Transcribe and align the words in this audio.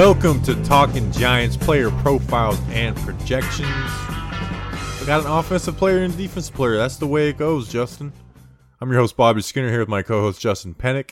Welcome 0.00 0.40
to 0.44 0.54
Talking 0.64 1.12
Giants 1.12 1.58
player 1.58 1.90
profiles 1.90 2.58
and 2.70 2.96
projections. 2.96 3.68
I 3.68 5.02
got 5.04 5.20
an 5.20 5.30
offensive 5.30 5.76
player 5.76 5.98
and 5.98 6.14
a 6.14 6.16
defensive 6.16 6.54
player. 6.54 6.78
That's 6.78 6.96
the 6.96 7.06
way 7.06 7.28
it 7.28 7.36
goes, 7.36 7.68
Justin. 7.68 8.10
I'm 8.80 8.90
your 8.90 9.00
host, 9.00 9.14
Bobby 9.14 9.42
Skinner, 9.42 9.68
here 9.68 9.80
with 9.80 9.90
my 9.90 10.00
co 10.00 10.22
host, 10.22 10.40
Justin 10.40 10.74
Pennick, 10.74 11.10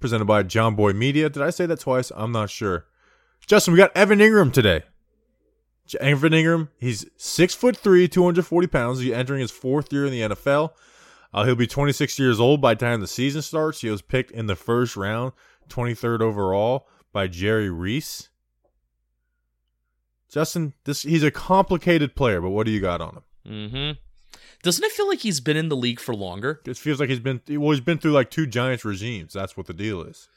presented 0.00 0.24
by 0.24 0.42
Jomboy 0.42 0.96
Media. 0.96 1.30
Did 1.30 1.44
I 1.44 1.50
say 1.50 1.64
that 1.66 1.78
twice? 1.78 2.10
I'm 2.16 2.32
not 2.32 2.50
sure. 2.50 2.86
Justin, 3.46 3.72
we 3.72 3.78
got 3.78 3.96
Evan 3.96 4.18
Engram 4.18 4.52
today. 4.52 4.82
Evan 6.00 6.32
Engram, 6.32 6.70
he's 6.76 7.06
six 7.16 7.54
foot 7.54 7.76
three, 7.76 8.08
240 8.08 8.66
pounds. 8.66 8.98
He's 8.98 9.12
entering 9.12 9.42
his 9.42 9.52
fourth 9.52 9.92
year 9.92 10.06
in 10.06 10.10
the 10.10 10.34
NFL. 10.34 10.72
Uh, 11.32 11.44
he'll 11.44 11.54
be 11.54 11.68
26 11.68 12.18
years 12.18 12.40
old 12.40 12.60
by 12.60 12.74
the 12.74 12.84
time 12.84 13.00
the 13.00 13.06
season 13.06 13.42
starts. 13.42 13.82
He 13.82 13.90
was 13.90 14.02
picked 14.02 14.32
in 14.32 14.48
the 14.48 14.56
first 14.56 14.96
round, 14.96 15.34
23rd 15.68 16.20
overall 16.20 16.88
by 17.14 17.28
Jerry 17.28 17.70
Reese. 17.70 18.28
Justin, 20.30 20.74
this 20.84 21.04
he's 21.04 21.22
a 21.22 21.30
complicated 21.30 22.14
player, 22.14 22.42
but 22.42 22.50
what 22.50 22.66
do 22.66 22.72
you 22.72 22.80
got 22.80 23.00
on 23.00 23.14
him? 23.14 23.22
Mm-hmm. 23.46 24.38
Doesn't 24.62 24.84
it 24.84 24.92
feel 24.92 25.08
like 25.08 25.20
he's 25.20 25.40
been 25.40 25.56
in 25.56 25.68
the 25.68 25.76
league 25.76 26.00
for 26.00 26.14
longer? 26.14 26.60
It 26.66 26.76
feels 26.76 26.98
like 26.98 27.08
he's 27.08 27.20
been 27.20 27.40
well, 27.48 27.70
he's 27.70 27.80
been 27.80 27.98
through 27.98 28.12
like 28.12 28.30
two 28.30 28.46
Giants 28.46 28.84
regimes. 28.84 29.32
That's 29.32 29.56
what 29.56 29.66
the 29.66 29.72
deal 29.72 30.02
is. 30.02 30.28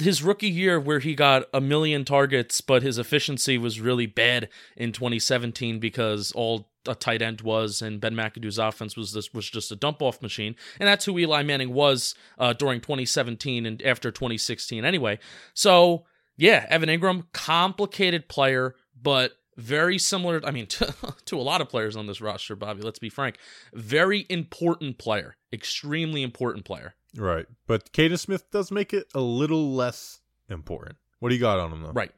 His 0.00 0.22
rookie 0.22 0.48
year, 0.48 0.78
where 0.80 1.00
he 1.00 1.14
got 1.14 1.44
a 1.52 1.60
million 1.60 2.04
targets, 2.04 2.60
but 2.60 2.82
his 2.82 2.98
efficiency 2.98 3.58
was 3.58 3.80
really 3.80 4.06
bad 4.06 4.48
in 4.76 4.92
2017 4.92 5.78
because 5.78 6.32
all 6.32 6.68
a 6.88 6.94
tight 6.94 7.22
end 7.22 7.40
was, 7.40 7.82
and 7.82 8.00
Ben 8.00 8.14
McAdoo's 8.14 8.58
offense 8.58 8.96
was 8.96 9.12
this 9.12 9.34
was 9.34 9.48
just 9.48 9.72
a 9.72 9.76
dump 9.76 10.02
off 10.02 10.22
machine, 10.22 10.54
and 10.78 10.86
that's 10.86 11.04
who 11.04 11.18
Eli 11.18 11.42
Manning 11.42 11.72
was 11.72 12.14
uh, 12.38 12.52
during 12.52 12.80
2017 12.80 13.66
and 13.66 13.82
after 13.82 14.10
2016 14.10 14.84
anyway. 14.84 15.18
So 15.54 16.04
yeah, 16.36 16.66
Evan 16.68 16.88
Engram, 16.88 17.24
complicated 17.32 18.28
player, 18.28 18.74
but 19.00 19.32
very 19.56 19.98
similar. 19.98 20.40
I 20.44 20.50
mean, 20.50 20.66
to, 20.66 20.94
to 21.26 21.38
a 21.38 21.42
lot 21.42 21.60
of 21.60 21.68
players 21.68 21.96
on 21.96 22.06
this 22.06 22.20
roster, 22.20 22.56
Bobby. 22.56 22.82
Let's 22.82 22.98
be 22.98 23.08
frank, 23.08 23.36
very 23.72 24.26
important 24.28 24.98
player, 24.98 25.36
extremely 25.52 26.22
important 26.22 26.64
player. 26.64 26.94
Right, 27.16 27.46
but 27.66 27.92
Kaden 27.92 28.18
Smith 28.18 28.50
does 28.50 28.70
make 28.70 28.92
it 28.92 29.06
a 29.14 29.20
little 29.20 29.72
less 29.72 30.20
important. 30.48 30.98
What 31.20 31.30
do 31.30 31.34
you 31.34 31.40
got 31.40 31.58
on 31.58 31.72
him 31.72 31.82
though? 31.82 31.92
Right, 31.92 32.12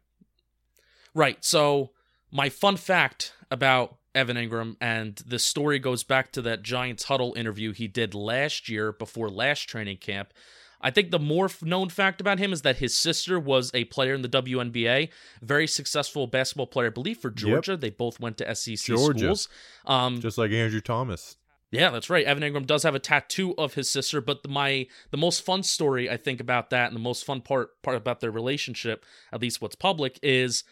right. 1.15 1.45
So 1.45 1.91
my 2.31 2.49
fun 2.49 2.77
fact 2.77 3.33
about 3.51 3.97
Evan 4.15 4.37
Engram, 4.37 4.77
and 4.81 5.17
the 5.27 5.39
story 5.39 5.79
goes 5.79 6.03
back 6.03 6.33
to 6.33 6.43
that 6.43 6.63
Giants 6.63 7.05
huddle 7.05 7.35
interview 7.37 7.73
he 7.73 7.87
did 7.87 8.15
last 8.15 8.69
year 8.69 8.93
before 8.93 9.31
last 9.31 9.69
training 9.69 9.99
camp. 9.99 10.33
I 10.81 10.91
think 10.91 11.11
the 11.11 11.19
more 11.19 11.51
known 11.63 11.89
fact 11.89 12.21
about 12.21 12.39
him 12.39 12.53
is 12.53 12.63
that 12.63 12.77
his 12.77 12.97
sister 12.97 13.41
was 13.41 13.71
a 13.75 13.85
player 13.85 14.15
in 14.15 14.23
the 14.23 14.29
WNBA, 14.29 15.09
very 15.43 15.67
successful 15.67 16.27
basketball 16.27 16.69
player, 16.69 16.87
I 16.87 16.91
believe, 16.91 17.19
for 17.19 17.31
Georgia. 17.31 17.73
Yep. 17.73 17.81
They 17.81 17.91
both 17.91 18.21
went 18.21 18.39
to 18.39 18.55
SEC 18.55 18.77
Georgia. 18.77 19.19
schools. 19.19 19.49
Um, 19.87 20.21
Just 20.21 20.39
like 20.39 20.53
Andrew 20.53 20.81
Thomas. 20.81 21.37
Yeah, 21.71 21.91
that's 21.91 22.09
right. 22.09 22.25
Evan 22.25 22.43
Engram 22.43 22.67
does 22.67 22.83
have 22.85 22.95
a 22.95 23.01
tattoo 23.01 23.55
of 23.59 23.75
his 23.75 23.91
sister, 23.91 24.21
but 24.23 24.43
the, 24.43 24.49
my 24.49 24.87
the 25.11 25.19
most 25.19 25.45
fun 25.45 25.63
story 25.63 26.09
I 26.09 26.17
think 26.17 26.41
about 26.41 26.71
that, 26.71 26.87
and 26.87 26.97
the 26.97 27.01
most 27.01 27.27
fun 27.27 27.43
part 27.43 27.83
part 27.83 27.97
about 27.97 28.21
their 28.21 28.31
relationship, 28.31 29.05
at 29.33 29.43
least 29.43 29.61
what's 29.61 29.75
public, 29.75 30.19
is 30.23 30.65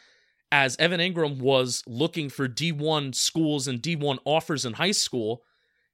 as 0.51 0.77
Evan 0.79 1.01
Engram 1.01 1.39
was 1.39 1.83
looking 1.87 2.31
for 2.31 2.49
D1 2.49 3.15
schools 3.15 3.69
and 3.69 3.83
D1 3.83 4.19
offers 4.25 4.65
in 4.65 4.75
high 4.75 4.93
school, 4.93 5.43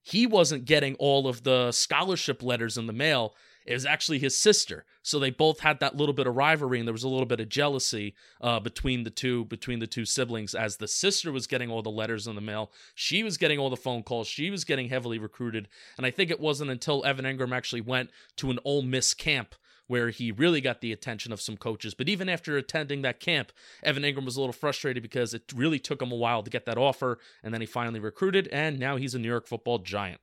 he 0.03 0.27
wasn't 0.27 0.67
getting 0.67 0.95
all 0.97 1.27
of 1.27 1.43
the 1.43 1.73
scholarship 1.73 2.43
letters 2.43 2.77
in 2.77 2.87
the 2.87 2.93
mail. 2.93 3.35
It 3.67 3.75
was 3.75 3.87
actually 3.87 4.19
his 4.19 4.37
sister. 4.37 4.85
So 5.03 5.19
they 5.19 5.31
both 5.31 5.61
had 5.61 5.81
that 5.81 5.97
little 5.97 6.13
bit 6.13 6.27
of 6.27 6.37
rivalry 6.37 6.79
and 6.79 6.87
there 6.87 6.93
was 6.93 7.05
a 7.05 7.09
little 7.09 7.27
bit 7.27 7.41
of 7.41 7.49
jealousy 7.49 8.15
uh, 8.41 8.61
between 8.61 9.05
the 9.05 9.11
two 9.11 9.45
between 9.47 9.79
the 9.79 9.87
two 9.87 10.05
siblings 10.05 10.55
as 10.55 10.77
the 10.77 10.89
sister 10.89 11.33
was 11.33 11.47
getting 11.47 11.71
all 11.71 11.83
the 11.83 11.91
letters 11.91 12.27
in 12.27 12.35
the 12.35 12.41
mail. 12.41 12.71
She 12.95 13.23
was 13.23 13.37
getting 13.37 13.59
all 13.59 13.71
the 13.71 13.77
phone 13.77 14.03
calls. 14.03 14.29
She 14.29 14.51
was 14.51 14.65
getting 14.65 14.89
heavily 14.89 15.19
recruited. 15.19 15.69
And 15.97 16.07
I 16.07 16.11
think 16.11 16.31
it 16.31 16.41
wasn't 16.41 16.71
until 16.71 17.05
Evan 17.05 17.25
Engram 17.25 17.55
actually 17.55 17.81
went 17.81 18.11
to 18.37 18.51
an 18.51 18.59
Ole 18.65 18.83
Miss 18.83 19.15
camp 19.15 19.55
where 19.89 20.11
he 20.11 20.33
really 20.33 20.61
got 20.61 20.81
the 20.81 20.93
attention 20.93 21.33
of 21.33 21.41
some 21.41 21.57
coaches. 21.57 21.93
But 21.93 22.09
even 22.09 22.29
after 22.29 22.57
attending 22.57 23.03
that 23.03 23.21
camp, 23.21 23.53
Evan 23.83 24.05
Engram 24.05 24.25
was 24.25 24.37
a 24.37 24.41
little 24.41 24.53
frustrated 24.55 25.03
because 25.03 25.35
it 25.35 25.53
really 25.55 25.79
took 25.79 26.01
him 26.01 26.11
a 26.13 26.17
while 26.17 26.43
to 26.43 26.51
get 26.51 26.65
that 26.65 26.79
offer, 26.79 27.19
and 27.43 27.53
then 27.53 27.61
he 27.61 27.67
finally 27.67 28.01
recruited, 28.01 28.49
and 28.49 28.79
now 28.79 28.97
he's 28.97 29.15
a 29.15 29.19
New 29.19 29.29
York 29.29 29.47
Football 29.47 29.81
Giant. 29.81 30.21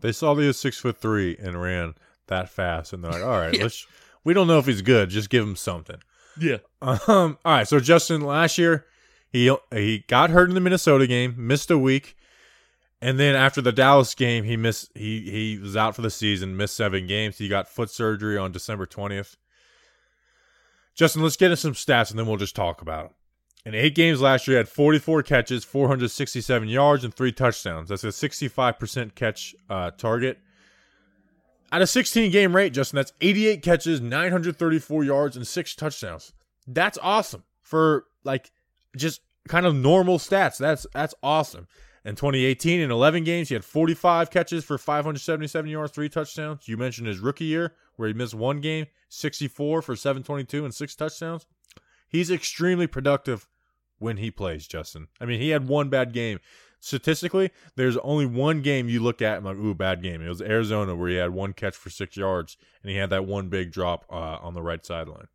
They 0.00 0.10
saw 0.10 0.34
he 0.34 0.46
was 0.46 0.58
six 0.58 0.78
foot 0.78 0.98
three 0.98 1.36
and 1.38 1.60
ran 1.60 1.94
that 2.28 2.48
fast, 2.48 2.92
and 2.92 3.02
they're 3.02 3.12
like, 3.12 3.22
"All 3.22 3.38
right, 3.38 3.54
yeah. 3.56 3.62
let's." 3.62 3.86
We 4.24 4.32
don't 4.32 4.46
know 4.46 4.58
if 4.58 4.64
he's 4.64 4.80
good. 4.80 5.10
Just 5.10 5.28
give 5.28 5.44
him 5.44 5.56
something. 5.56 5.98
Yeah. 6.38 6.58
Um. 6.80 7.38
All 7.44 7.52
right. 7.52 7.68
So 7.68 7.78
Justin, 7.78 8.22
last 8.22 8.58
year, 8.58 8.86
he 9.30 9.54
he 9.70 10.04
got 10.08 10.30
hurt 10.30 10.48
in 10.48 10.54
the 10.54 10.60
Minnesota 10.60 11.06
game, 11.06 11.34
missed 11.36 11.70
a 11.70 11.78
week. 11.78 12.16
And 13.02 13.20
then 13.20 13.36
after 13.36 13.60
the 13.60 13.72
Dallas 13.72 14.14
game, 14.14 14.44
he 14.44 14.56
missed. 14.56 14.90
He 14.94 15.20
he 15.30 15.58
was 15.58 15.76
out 15.76 15.94
for 15.94 16.02
the 16.02 16.10
season, 16.10 16.56
missed 16.56 16.74
seven 16.74 17.06
games. 17.06 17.36
He 17.36 17.48
got 17.48 17.68
foot 17.68 17.90
surgery 17.90 18.38
on 18.38 18.50
December 18.50 18.86
twentieth. 18.86 19.36
Justin, 20.94 21.22
let's 21.22 21.36
get 21.36 21.46
into 21.50 21.56
some 21.56 21.72
stats 21.72 22.10
and 22.10 22.18
then 22.18 22.26
we'll 22.26 22.36
just 22.36 22.54
talk 22.54 22.80
about 22.80 23.06
him. 23.06 23.12
In 23.66 23.74
eight 23.74 23.94
games 23.94 24.20
last 24.20 24.46
year, 24.46 24.56
he 24.56 24.58
had 24.58 24.68
44 24.68 25.22
catches, 25.22 25.64
467 25.64 26.68
yards, 26.68 27.02
and 27.02 27.12
three 27.14 27.32
touchdowns. 27.32 27.88
That's 27.88 28.04
a 28.04 28.08
65% 28.08 29.14
catch 29.14 29.54
uh, 29.70 29.90
target. 29.92 30.38
At 31.74 31.82
a 31.82 31.88
16 31.88 32.30
game 32.30 32.54
rate, 32.54 32.72
Justin, 32.72 32.98
that's 32.98 33.12
88 33.20 33.60
catches, 33.60 34.00
934 34.00 35.02
yards, 35.02 35.36
and 35.36 35.44
six 35.44 35.74
touchdowns. 35.74 36.32
That's 36.68 36.98
awesome 37.02 37.42
for 37.62 38.04
like 38.22 38.52
just 38.96 39.22
kind 39.48 39.66
of 39.66 39.74
normal 39.74 40.18
stats. 40.18 40.56
That's 40.56 40.86
that's 40.94 41.16
awesome. 41.20 41.66
In 42.04 42.14
2018, 42.14 42.80
in 42.80 42.92
11 42.92 43.24
games, 43.24 43.48
he 43.48 43.56
had 43.56 43.64
45 43.64 44.30
catches 44.30 44.62
for 44.64 44.78
577 44.78 45.68
yards, 45.68 45.90
three 45.90 46.08
touchdowns. 46.08 46.68
You 46.68 46.76
mentioned 46.76 47.08
his 47.08 47.18
rookie 47.18 47.46
year, 47.46 47.74
where 47.96 48.06
he 48.06 48.14
missed 48.14 48.34
one 48.34 48.60
game, 48.60 48.86
64 49.08 49.82
for 49.82 49.96
722 49.96 50.64
and 50.64 50.72
six 50.72 50.94
touchdowns. 50.94 51.44
He's 52.06 52.30
extremely 52.30 52.86
productive 52.86 53.48
when 53.98 54.18
he 54.18 54.30
plays, 54.30 54.68
Justin. 54.68 55.08
I 55.20 55.24
mean, 55.24 55.40
he 55.40 55.48
had 55.48 55.66
one 55.66 55.88
bad 55.88 56.12
game. 56.12 56.38
Statistically, 56.84 57.50
there's 57.76 57.96
only 57.96 58.26
one 58.26 58.60
game 58.60 58.90
you 58.90 59.00
look 59.00 59.22
at 59.22 59.38
and 59.38 59.46
like, 59.46 59.56
ooh, 59.56 59.72
bad 59.72 60.02
game. 60.02 60.20
It 60.20 60.28
was 60.28 60.42
Arizona 60.42 60.94
where 60.94 61.08
he 61.08 61.14
had 61.14 61.30
one 61.30 61.54
catch 61.54 61.74
for 61.74 61.88
six 61.88 62.14
yards 62.14 62.58
and 62.82 62.90
he 62.90 62.98
had 62.98 63.08
that 63.08 63.24
one 63.24 63.48
big 63.48 63.72
drop 63.72 64.04
uh, 64.10 64.14
on 64.14 64.52
the 64.52 64.60
right 64.60 64.84
sideline. 64.84 65.28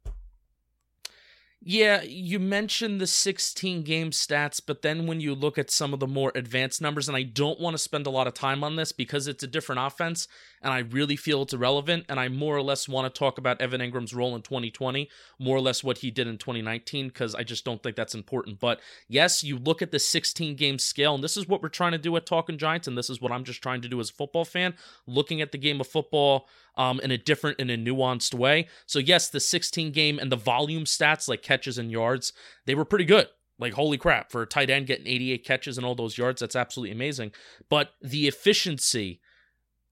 Yeah, 1.60 2.04
you 2.04 2.40
mentioned 2.40 3.02
the 3.02 3.08
16 3.08 3.82
game 3.82 4.12
stats, 4.12 4.62
but 4.64 4.84
then 4.84 5.08
when 5.08 5.22
you 5.22 5.34
look 5.34 5.58
at 5.58 5.72
some 5.72 5.92
of 5.92 6.00
the 6.00 6.08
more 6.08 6.32
advanced 6.36 6.84
numbers, 6.84 7.08
and 7.08 7.18
I 7.18 7.24
don't 7.24 7.60
want 7.60 7.74
to 7.74 7.80
spend 7.80 8.06
a 8.06 8.12
lot 8.12 8.28
of 8.28 8.36
time 8.36 8.64
on 8.64 8.76
this 8.76 8.92
because 8.92 9.28
it's 9.28 9.44
a 9.44 9.48
different 9.48 9.82
offense, 9.82 10.28
and 10.62 10.74
I 10.74 10.80
really 10.80 11.16
feel 11.16 11.42
it's 11.42 11.54
irrelevant, 11.54 12.06
and 12.10 12.20
I 12.20 12.28
more 12.28 12.56
or 12.56 12.62
less 12.62 12.88
want 12.88 13.14
to 13.14 13.18
talk 13.18 13.38
about 13.38 13.62
Evan 13.62 13.82
Engram's 13.82 14.14
role 14.14 14.36
in 14.36 14.42
2020, 14.42 15.10
more 15.40 15.58
or 15.58 15.62
less 15.62 15.84
what 15.84 16.00
he 16.00 16.12
did 16.12 16.28
in 16.28 16.38
2019, 16.38 17.08
because 17.08 17.36
I 17.36 17.44
just 17.44 17.66
don't 17.66 17.82
think 17.82 17.96
that's 17.96 18.16
important. 18.16 18.60
But 18.60 18.80
yes, 19.08 19.44
you 19.44 19.58
look 19.58 19.82
at 19.82 19.92
the 19.92 20.00
16 20.00 20.56
game 20.56 20.80
scale, 20.80 21.16
and 21.16 21.24
this 21.24 21.38
is 21.38 21.48
what 21.48 21.62
we're 21.62 21.70
trying 21.70 21.94
to 21.94 21.98
do 21.98 22.16
at 22.16 22.26
Talking 22.26 22.58
Giants, 22.58 22.88
and 22.88 22.98
this 22.98 23.10
is 23.10 23.22
what 23.22 23.32
I'm 23.32 23.44
just 23.44 23.62
trying 23.62 23.82
to 23.82 23.88
do 23.88 24.00
as 24.00 24.10
a 24.10 24.14
football 24.14 24.46
fan, 24.46 24.74
looking 25.08 25.42
at 25.42 25.52
the 25.52 25.58
game 25.58 25.80
of 25.80 25.88
football 25.88 26.48
um, 26.76 27.00
in 27.02 27.12
a 27.12 27.18
different 27.18 27.60
and 27.60 27.72
a 27.72 27.78
nuanced 27.78 28.34
way. 28.34 28.68
So 28.86 29.00
yes, 29.00 29.30
the 29.30 29.40
16 29.40 29.92
game 29.92 30.20
and 30.20 30.32
the 30.32 30.38
volume 30.38 30.86
stats 30.86 31.28
like 31.28 31.42
catches 31.42 31.78
and 31.78 31.92
yards, 31.92 32.34
they 32.66 32.76
were 32.76 32.86
pretty 32.86 33.06
good. 33.06 33.28
Like 33.60 33.74
holy 33.74 33.98
crap, 33.98 34.32
for 34.32 34.42
a 34.42 34.48
tight 34.48 34.70
end 34.70 34.88
getting 34.88 35.06
88 35.06 35.46
catches 35.46 35.78
and 35.78 35.86
all 35.86 35.96
those 35.96 36.18
yards, 36.18 36.40
that's 36.40 36.56
absolutely 36.56 36.94
amazing. 36.94 37.32
But 37.70 37.92
the 38.02 38.28
efficiency 38.28 39.20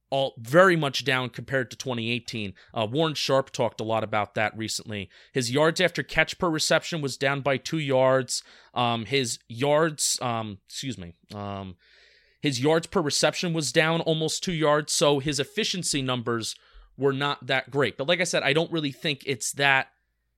all 0.10 0.34
very 0.38 0.76
much 0.76 1.04
down 1.04 1.30
compared 1.30 1.70
to 1.72 1.78
2018. 1.78 2.54
Uh, 2.74 2.88
Warren 2.90 3.14
Sharp 3.14 3.52
talked 3.52 3.82
a 3.82 3.84
lot 3.84 4.04
about 4.04 4.36
that 4.36 4.58
recently. 4.58 5.10
His 5.34 5.52
yards 5.52 5.82
after 5.82 6.04
catch 6.04 6.38
per 6.38 6.50
reception 6.50 7.02
was 7.02 7.18
down 7.18 7.42
by 7.42 7.58
two 7.58 7.80
yards. 7.80 8.44
Um, 8.74 9.06
his 9.06 9.40
yards, 9.50 10.18
um, 10.22 10.60
excuse 10.68 10.98
me, 10.98 11.16
um, 11.34 11.76
his 12.42 12.62
yards 12.62 12.88
per 12.88 13.02
reception 13.02 13.54
was 13.54 13.72
down 13.72 14.02
almost 14.02 14.44
two 14.44 14.54
yards. 14.54 14.94
So 14.94 15.20
his 15.20 15.40
efficiency 15.40 16.02
numbers 16.02 16.56
were 16.98 17.14
not 17.14 17.48
that 17.48 17.70
great. 17.70 17.98
But 17.98 18.08
like 18.08 18.22
I 18.22 18.26
said, 18.26 18.44
I 18.44 18.54
don't 18.54 18.72
really 18.72 18.92
think 18.92 19.24
it's 19.26 19.52
that 19.54 19.90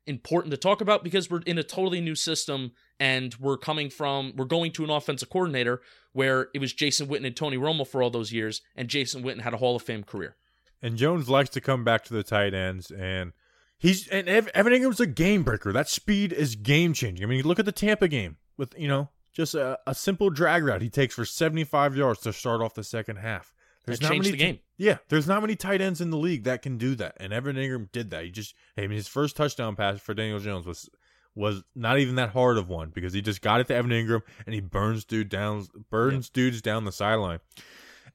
important 0.08 0.52
to 0.52 0.58
talk 0.58 0.82
about 0.82 1.04
because 1.04 1.30
we're 1.30 1.42
in 1.42 1.58
a 1.58 1.64
totally 1.64 2.02
new 2.02 2.16
system 2.16 2.72
and 3.00 3.36
we're 3.40 3.58
coming 3.58 3.90
from 3.90 4.34
we're 4.36 4.46
going 4.46 4.72
to 4.74 4.84
an 4.84 4.90
offensive 4.90 5.30
coordinator 5.30 5.82
where 6.14 6.50
it 6.54 6.60
was 6.60 6.74
Jason 6.74 7.08
Witten 7.08 7.26
and 7.26 7.36
Tony 7.36 7.58
Romo 7.58 7.88
for 7.88 8.02
all 8.02 8.10
those 8.10 8.32
years, 8.32 8.62
and 8.76 8.88
Jason 8.88 9.24
Witten 9.24 9.42
had 9.42 9.54
a 9.54 9.58
Hall 9.58 9.76
of 9.76 9.82
Fame 9.82 10.04
career. 10.04 10.36
And 10.82 10.98
Jones 10.98 11.30
likes 11.30 11.50
to 11.52 11.62
come 11.62 11.84
back 11.84 12.04
to 12.06 12.14
the 12.14 12.24
tight 12.24 12.54
ends 12.54 12.92
and 12.92 13.34
he's 13.78 14.08
and 14.08 14.28
Evan 14.28 14.74
Engram's 14.74 15.00
a 15.00 15.08
game 15.08 15.44
breaker. 15.44 15.72
That 15.72 15.90
speed 15.90 16.34
is 16.34 16.56
game 16.56 16.94
changing. 16.94 17.26
I 17.26 17.28
mean, 17.28 17.44
look 17.44 17.60
at 17.60 17.66
the 17.66 17.72
Tampa 17.72 18.08
game 18.08 18.38
with 18.58 18.78
you 18.78 18.88
know 18.88 19.10
just 19.34 19.56
a, 19.56 19.80
a 19.88 19.96
simple 19.96 20.30
drag 20.30 20.64
route 20.64 20.82
he 20.82 20.90
takes 20.90 21.16
for 21.16 21.26
75 21.26 21.96
yards 21.96 22.20
to 22.22 22.34
start 22.34 22.62
off 22.62 22.74
the 22.74 22.84
second 22.84 23.18
half. 23.18 23.54
There's 23.86 24.02
not 24.02 24.12
many 24.12 24.32
the 24.32 24.38
game. 24.38 24.60
Yeah, 24.78 24.98
there's 25.08 25.28
not 25.28 25.42
many 25.42 25.56
tight 25.56 25.82
ends 25.82 26.00
in 26.00 26.12
the 26.12 26.18
league 26.18 26.44
that 26.44 26.62
can 26.62 26.78
do 26.78 26.94
that, 26.96 27.16
and 27.20 27.34
Evan 27.34 27.56
Engram 27.56 27.92
did 27.92 28.12
that. 28.12 28.24
He 28.24 28.30
just, 28.30 28.54
I 28.78 28.82
mean, 28.82 28.92
his 28.92 29.08
first 29.08 29.36
touchdown 29.36 29.76
pass 29.76 30.00
for 30.00 30.14
Daniel 30.14 30.40
Jones 30.40 30.66
was 30.68 30.90
was 31.36 31.64
not 31.76 32.00
even 32.00 32.16
that 32.16 32.32
hard 32.32 32.58
of 32.58 32.68
one 32.70 32.90
because 32.90 33.14
he 33.14 33.22
just 33.22 33.42
got 33.42 33.60
it 33.62 33.68
to 33.68 33.76
Evan 33.76 33.92
Engram 33.92 34.22
and 34.46 34.54
he 34.54 34.62
burns 34.62 35.06
dude 35.06 35.30
down 35.30 35.66
burns 35.90 36.30
dudes 36.30 36.62
down 36.62 36.86
the 36.86 36.92
sideline. 36.92 37.40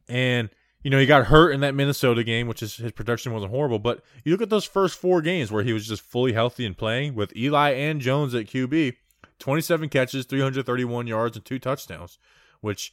And 0.08 0.50
you 0.82 0.90
know, 0.90 0.99
he 0.99 1.06
got 1.06 1.26
hurt 1.28 1.52
in 1.52 1.61
that 1.61 1.75
Minnesota 1.75 2.22
game, 2.22 2.46
which 2.46 2.62
is 2.62 2.76
his 2.76 2.93
production 2.93 3.32
wasn't 3.32 3.50
horrible. 3.52 3.78
But 3.78 4.05
you 4.22 4.32
look 4.32 4.43
at 4.43 4.50
those 4.50 4.66
first 4.66 4.99
four 4.99 5.22
games 5.22 5.50
where 5.50 5.64
he 5.64 5.72
was 5.72 5.87
just 5.88 6.02
fully 6.02 6.34
healthy 6.34 6.66
and 6.66 6.76
playing 6.76 7.14
with 7.14 7.34
Eli 7.34 7.70
and 7.70 8.02
Jones 8.02 8.34
at 8.34 8.46
QB, 8.46 8.96
27 9.38 9.88
catches, 9.88 10.26
331 10.26 11.06
yards, 11.06 11.37
and 11.37 11.44
two 11.44 11.58
touchdowns, 11.58 12.19
which 12.61 12.93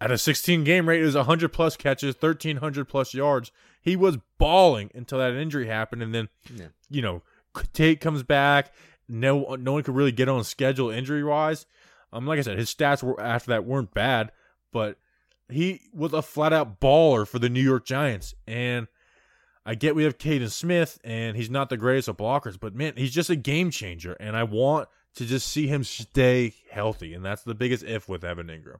at 0.00 0.10
a 0.10 0.16
16 0.16 0.64
game 0.64 0.88
rate 0.88 1.02
is 1.02 1.14
100 1.14 1.50
plus 1.52 1.76
catches, 1.76 2.14
1300 2.18 2.86
plus 2.86 3.12
yards. 3.12 3.52
He 3.82 3.96
was 3.96 4.16
balling 4.38 4.90
until 4.94 5.18
that 5.18 5.34
injury 5.34 5.66
happened, 5.66 6.02
and 6.02 6.14
then 6.14 6.28
Yeah. 6.54 6.68
you 6.88 7.02
know 7.02 7.22
Tate 7.74 8.00
comes 8.00 8.22
back. 8.22 8.72
No, 9.08 9.54
no 9.56 9.72
one 9.72 9.82
could 9.82 9.94
really 9.94 10.12
get 10.12 10.28
on 10.28 10.44
schedule 10.44 10.90
injury 10.90 11.22
wise. 11.22 11.66
Um, 12.12 12.26
like 12.26 12.38
I 12.38 12.42
said, 12.42 12.58
his 12.58 12.72
stats 12.74 13.02
were 13.02 13.20
after 13.20 13.50
that 13.50 13.64
weren't 13.64 13.92
bad, 13.92 14.32
but 14.72 14.98
he 15.48 15.82
was 15.92 16.12
a 16.12 16.22
flat 16.22 16.52
out 16.52 16.80
baller 16.80 17.26
for 17.26 17.38
the 17.38 17.48
New 17.48 17.62
York 17.62 17.84
Giants. 17.84 18.34
And 18.46 18.88
I 19.64 19.74
get 19.74 19.94
we 19.94 20.04
have 20.04 20.18
Kaden 20.18 20.50
Smith, 20.50 20.98
and 21.04 21.36
he's 21.36 21.50
not 21.50 21.68
the 21.68 21.76
greatest 21.76 22.08
of 22.08 22.16
blockers, 22.16 22.58
but 22.58 22.74
man, 22.74 22.94
he's 22.96 23.12
just 23.12 23.30
a 23.30 23.36
game 23.36 23.70
changer. 23.70 24.14
And 24.14 24.36
I 24.36 24.44
want 24.44 24.88
to 25.16 25.24
just 25.24 25.48
see 25.48 25.66
him 25.66 25.82
stay 25.82 26.54
healthy, 26.70 27.14
and 27.14 27.24
that's 27.24 27.42
the 27.42 27.54
biggest 27.54 27.82
if 27.82 28.08
with 28.08 28.24
Evan 28.24 28.46
Engram. 28.48 28.78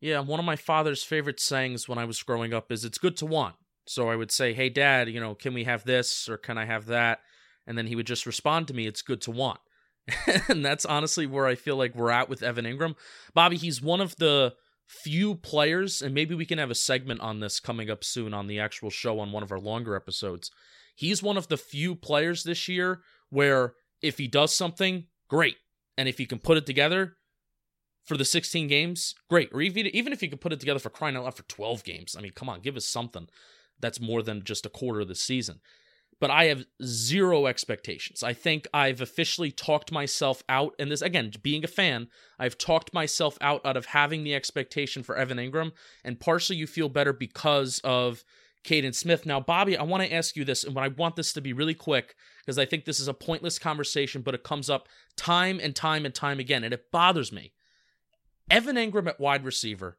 Yeah, 0.00 0.20
one 0.20 0.40
of 0.40 0.44
my 0.44 0.56
father's 0.56 1.02
favorite 1.02 1.40
sayings 1.40 1.88
when 1.88 1.98
I 1.98 2.04
was 2.04 2.22
growing 2.22 2.52
up 2.52 2.70
is 2.70 2.84
it's 2.84 2.98
good 2.98 3.16
to 3.18 3.26
want. 3.26 3.54
So 3.86 4.08
I 4.08 4.16
would 4.16 4.32
say, 4.32 4.52
"Hey 4.52 4.68
dad, 4.68 5.08
you 5.08 5.20
know, 5.20 5.34
can 5.34 5.54
we 5.54 5.64
have 5.64 5.84
this 5.84 6.28
or 6.28 6.36
can 6.36 6.58
I 6.58 6.64
have 6.64 6.86
that?" 6.86 7.20
And 7.66 7.78
then 7.78 7.86
he 7.86 7.96
would 7.96 8.06
just 8.06 8.26
respond 8.26 8.68
to 8.68 8.74
me, 8.74 8.86
"It's 8.86 9.02
good 9.02 9.20
to 9.22 9.30
want." 9.30 9.60
and 10.48 10.64
that's 10.64 10.84
honestly 10.84 11.26
where 11.26 11.46
I 11.46 11.54
feel 11.54 11.76
like 11.76 11.94
we're 11.94 12.10
at 12.10 12.28
with 12.28 12.42
Evan 12.42 12.64
Engram. 12.64 12.94
Bobby, 13.32 13.56
he's 13.56 13.80
one 13.80 14.00
of 14.00 14.16
the 14.16 14.54
few 14.86 15.34
players 15.34 16.02
and 16.02 16.14
maybe 16.14 16.34
we 16.34 16.44
can 16.44 16.58
have 16.58 16.70
a 16.70 16.74
segment 16.74 17.20
on 17.20 17.40
this 17.40 17.58
coming 17.58 17.88
up 17.88 18.04
soon 18.04 18.34
on 18.34 18.46
the 18.46 18.60
actual 18.60 18.90
show 18.90 19.18
on 19.18 19.32
one 19.32 19.42
of 19.42 19.50
our 19.50 19.58
longer 19.58 19.96
episodes. 19.96 20.50
He's 20.94 21.22
one 21.22 21.38
of 21.38 21.48
the 21.48 21.56
few 21.56 21.94
players 21.94 22.44
this 22.44 22.68
year 22.68 23.00
where 23.30 23.74
if 24.02 24.18
he 24.18 24.28
does 24.28 24.54
something, 24.54 25.06
great. 25.28 25.56
And 25.96 26.08
if 26.08 26.18
he 26.18 26.26
can 26.26 26.38
put 26.38 26.58
it 26.58 26.66
together, 26.66 27.16
for 28.04 28.18
the 28.18 28.24
16 28.24 28.68
games, 28.68 29.14
great. 29.30 29.48
Or 29.52 29.62
even 29.62 29.86
even 29.86 30.12
if 30.12 30.20
he 30.20 30.28
can 30.28 30.38
put 30.38 30.52
it 30.52 30.60
together 30.60 30.78
for 30.78 30.90
crying 30.90 31.16
out 31.16 31.24
loud 31.24 31.36
for 31.36 31.42
12 31.44 31.84
games. 31.84 32.14
I 32.16 32.20
mean, 32.20 32.32
come 32.32 32.48
on, 32.48 32.60
give 32.60 32.76
us 32.76 32.86
something 32.86 33.28
that's 33.80 34.00
more 34.00 34.22
than 34.22 34.44
just 34.44 34.66
a 34.66 34.70
quarter 34.70 35.00
of 35.00 35.08
the 35.08 35.14
season. 35.14 35.60
But 36.24 36.30
I 36.30 36.44
have 36.46 36.64
zero 36.82 37.44
expectations. 37.44 38.22
I 38.22 38.32
think 38.32 38.66
I've 38.72 39.02
officially 39.02 39.50
talked 39.50 39.92
myself 39.92 40.42
out, 40.48 40.74
and 40.78 40.90
this 40.90 41.02
again, 41.02 41.30
being 41.42 41.64
a 41.64 41.66
fan, 41.66 42.08
I've 42.38 42.56
talked 42.56 42.94
myself 42.94 43.36
out 43.42 43.60
out 43.66 43.76
of 43.76 43.84
having 43.84 44.24
the 44.24 44.34
expectation 44.34 45.02
for 45.02 45.18
Evan 45.18 45.36
Engram, 45.36 45.72
and 46.02 46.18
partially 46.18 46.56
you 46.56 46.66
feel 46.66 46.88
better 46.88 47.12
because 47.12 47.78
of 47.84 48.24
Kaden 48.64 48.94
Smith. 48.94 49.26
Now, 49.26 49.38
Bobby, 49.38 49.76
I 49.76 49.82
want 49.82 50.02
to 50.02 50.14
ask 50.14 50.34
you 50.34 50.46
this, 50.46 50.64
and 50.64 50.78
I 50.78 50.88
want 50.88 51.16
this 51.16 51.34
to 51.34 51.42
be 51.42 51.52
really 51.52 51.74
quick 51.74 52.14
because 52.40 52.58
I 52.58 52.64
think 52.64 52.86
this 52.86 53.00
is 53.00 53.08
a 53.08 53.12
pointless 53.12 53.58
conversation, 53.58 54.22
but 54.22 54.34
it 54.34 54.44
comes 54.44 54.70
up 54.70 54.88
time 55.18 55.60
and 55.62 55.76
time 55.76 56.06
and 56.06 56.14
time 56.14 56.40
again, 56.40 56.64
and 56.64 56.72
it 56.72 56.90
bothers 56.90 57.32
me. 57.32 57.52
Evan 58.50 58.76
Engram 58.76 59.08
at 59.08 59.20
wide 59.20 59.44
receiver. 59.44 59.98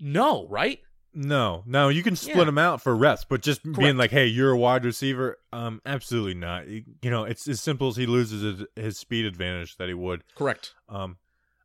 No, 0.00 0.48
right? 0.48 0.80
No, 1.20 1.64
no, 1.66 1.88
you 1.88 2.04
can 2.04 2.14
split 2.14 2.36
Yeah. 2.36 2.48
him 2.48 2.58
out 2.58 2.80
for 2.80 2.94
reps, 2.94 3.24
but 3.28 3.42
just 3.42 3.60
being 3.72 3.96
like, 3.96 4.12
"Hey, 4.12 4.26
you're 4.26 4.52
a 4.52 4.56
wide 4.56 4.84
receiver," 4.84 5.36
um, 5.52 5.82
absolutely 5.84 6.34
not. 6.34 6.68
You 6.68 6.84
know, 7.02 7.24
it's 7.24 7.48
as 7.48 7.60
simple 7.60 7.88
as 7.88 7.96
he 7.96 8.06
loses 8.06 8.60
his, 8.60 8.66
his 8.76 8.98
speed 8.98 9.24
advantage 9.24 9.78
that 9.78 9.88
he 9.88 9.94
would 9.94 10.22
Correct. 10.36 10.74
um 10.88 11.16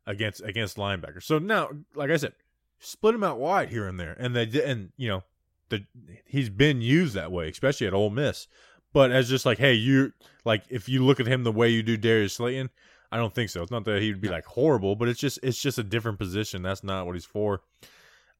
against 0.06 0.42
against 0.42 0.76
linebackers. 0.76 1.22
So 1.22 1.38
now, 1.38 1.70
like 1.94 2.10
I 2.10 2.16
said, 2.16 2.32
split 2.80 3.14
him 3.14 3.22
out 3.22 3.38
wide 3.38 3.68
here 3.68 3.86
and 3.86 3.98
there, 4.00 4.16
and 4.18 4.34
they 4.34 4.44
did- 4.44 4.64
and 4.64 4.90
you 4.96 5.06
know, 5.06 5.22
the 5.68 5.84
he's 6.26 6.50
been 6.50 6.80
used 6.82 7.14
that 7.14 7.30
way, 7.30 7.48
especially 7.48 7.86
at 7.86 7.94
Ole 7.94 8.10
Miss. 8.10 8.48
But 8.92 9.12
as 9.12 9.28
just 9.28 9.46
like, 9.46 9.58
hey, 9.58 9.74
you 9.74 10.14
like 10.44 10.64
if 10.68 10.88
you 10.88 11.04
look 11.04 11.20
at 11.20 11.28
him 11.28 11.44
the 11.44 11.52
way 11.52 11.68
you 11.68 11.84
do 11.84 11.96
Darius 11.96 12.34
Slayton, 12.34 12.70
I 13.12 13.18
don't 13.18 13.32
think 13.32 13.50
so. 13.50 13.62
It's 13.62 13.70
not 13.70 13.84
that 13.84 14.02
he'd 14.02 14.20
be 14.20 14.28
like 14.28 14.46
horrible, 14.46 14.96
but 14.96 15.08
it's 15.08 15.20
just 15.20 15.38
it's 15.44 15.62
just 15.62 15.78
a 15.78 15.84
different 15.84 16.18
position. 16.18 16.62
That's 16.62 16.82
not 16.82 17.06
what 17.06 17.14
he's 17.14 17.24
for. 17.24 17.62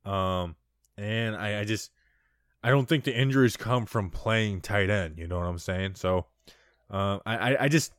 Um, 0.05 0.57
and 0.97 1.37
I, 1.37 1.61
I 1.61 1.65
just 1.65 1.91
I 2.63 2.71
don't 2.71 2.87
think 2.87 3.05
the 3.05 3.17
injuries 3.17 3.57
come 3.57 3.87
from 3.87 4.11
playing 4.11 4.63
tight 4.63 4.91
end. 4.91 5.19
You 5.19 5.27
know 5.27 5.39
what 5.39 5.47
I'm 5.47 5.59
saying? 5.59 5.97
So, 5.97 6.27
um, 6.91 7.21
I, 7.27 7.57
I 7.61 7.69
just 7.69 7.93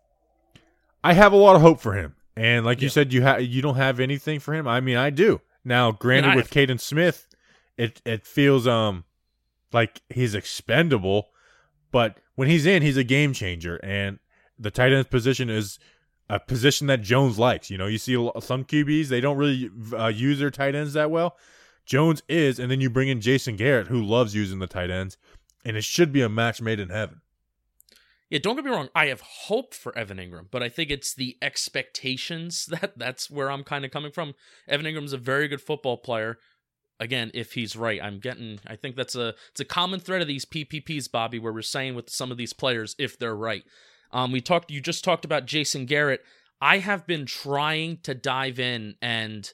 I 1.04 1.14
have 1.14 1.34
a 1.34 1.38
lot 1.38 1.56
of 1.56 1.62
hope 1.62 1.80
for 1.80 1.94
him. 1.94 2.16
And 2.36 2.66
like 2.66 2.82
you 2.82 2.90
said, 2.90 3.14
you 3.14 3.22
have 3.22 3.42
you 3.42 3.62
don't 3.62 3.76
have 3.76 4.00
anything 4.00 4.40
for 4.40 4.54
him. 4.54 4.68
I 4.68 4.82
mean, 4.82 4.98
I 4.98 5.10
do. 5.10 5.42
Now, 5.64 5.92
granted, 5.92 6.32
I 6.32 6.36
with 6.36 6.50
Kaden 6.50 6.80
Smith, 6.80 7.28
it 7.78 8.02
it 8.06 8.26
feels 8.26 8.68
um 8.68 9.06
like 9.72 10.02
he's 10.10 10.36
expendable, 10.36 11.30
but 11.92 12.18
when 12.36 12.48
he's 12.48 12.66
in, 12.66 12.82
he's 12.82 12.98
a 12.98 13.04
game 13.04 13.34
changer. 13.34 13.78
And 13.78 14.20
the 14.58 14.72
tight 14.72 14.94
end 14.94 15.10
position 15.10 15.50
is 15.50 15.80
a 16.30 16.40
position 16.40 16.88
that 16.88 17.02
Jones 17.02 17.38
likes. 17.38 17.70
You 17.70 17.78
know, 17.78 17.88
you 17.88 17.98
see 17.98 18.14
some 18.40 18.66
QBs 18.66 19.08
they 19.08 19.22
don't 19.22 19.38
really 19.38 19.70
uh, 19.98 20.08
use 20.08 20.40
their 20.40 20.52
tight 20.52 20.76
ends 20.76 20.94
that 20.94 21.12
well. 21.12 21.38
Jones 21.86 22.24
is, 22.28 22.60
and 22.60 22.72
then 22.72 22.82
you 22.82 22.90
bring 22.90 23.10
in 23.10 23.22
Jason 23.22 23.56
Garrett, 23.56 23.88
who 23.88 24.02
loves 24.04 24.36
using 24.36 24.60
the 24.60 24.68
tight 24.68 24.90
ends, 24.90 25.18
and 25.64 25.78
it 25.78 25.84
should 25.84 26.12
be 26.12 26.22
a 26.22 26.30
match 26.30 26.62
made 26.62 26.80
in 26.80 26.90
heaven. 26.90 27.22
Yeah, 28.30 28.40
don't 28.40 28.56
get 28.56 28.66
me 28.66 28.72
wrong. 28.72 28.90
I 28.96 29.08
have 29.08 29.22
hope 29.22 29.74
for 29.74 29.96
Evan 29.98 30.18
Engram, 30.18 30.48
but 30.50 30.64
I 30.64 30.70
think 30.70 30.90
it's 30.90 31.14
the 31.14 31.38
expectations 31.42 32.66
that 32.72 32.98
that's 32.98 33.30
where 33.30 33.52
I'm 33.52 33.64
kind 33.64 33.86
of 33.86 33.92
coming 33.92 34.12
from. 34.12 34.34
Evan 34.68 34.86
Engram's 34.86 35.14
a 35.14 35.18
very 35.18 35.48
good 35.48 35.62
football 35.62 35.98
player. 35.98 36.38
Again, 37.00 37.30
if 37.34 37.54
he's 37.54 37.76
right, 37.76 38.02
I'm 38.02 38.20
getting. 38.20 38.60
I 38.66 38.78
think 38.78 38.96
that's 38.96 39.16
a 39.16 39.36
it's 39.52 39.60
a 39.60 39.66
common 39.66 40.00
thread 40.00 40.22
of 40.22 40.28
these 40.28 40.46
PPPs, 40.46 41.12
Bobby, 41.12 41.40
where 41.40 41.54
we're 41.54 41.62
saying 41.62 41.94
with 41.94 42.10
some 42.10 42.32
of 42.32 42.38
these 42.38 42.54
players 42.54 42.96
if 42.98 43.20
they're 43.20 43.36
right. 43.36 43.64
Um, 44.12 44.32
we 44.32 44.40
talked. 44.40 44.72
You 44.72 44.80
just 44.80 45.04
talked 45.04 45.26
about 45.26 45.46
Jason 45.46 45.86
Garrett. 45.86 46.22
I 46.62 46.78
have 46.78 47.06
been 47.06 47.26
trying 47.26 47.98
to 48.04 48.16
dive 48.16 48.60
in, 48.60 48.96
and 49.02 49.52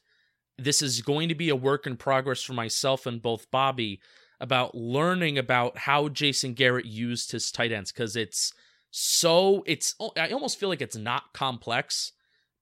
this 0.63 0.82
is 0.82 1.01
going 1.01 1.30
to 1.30 1.36
be 1.36 1.50
a 1.50 1.56
work 1.56 1.88
in 1.88 1.98
progress 1.98 2.41
for 2.41 2.53
myself 2.53 3.06
and 3.06 3.22
both 3.22 3.50
Bobby 3.51 4.00
about 4.39 4.74
learning 4.74 5.38
about 5.38 5.77
how 5.77 6.10
Jason 6.10 6.53
Garrett 6.53 6.86
used 6.86 7.32
his 7.32 7.51
tight 7.51 7.72
ends 7.72 7.91
because 7.91 8.15
it's 8.15 8.53
so 8.89 9.63
it's 9.65 9.96
oh, 10.00 10.12
I 10.18 10.32
almost 10.32 10.60
feel 10.60 10.70
like 10.70 10.82
it's 10.82 10.98
not 10.98 11.34
complex, 11.34 12.12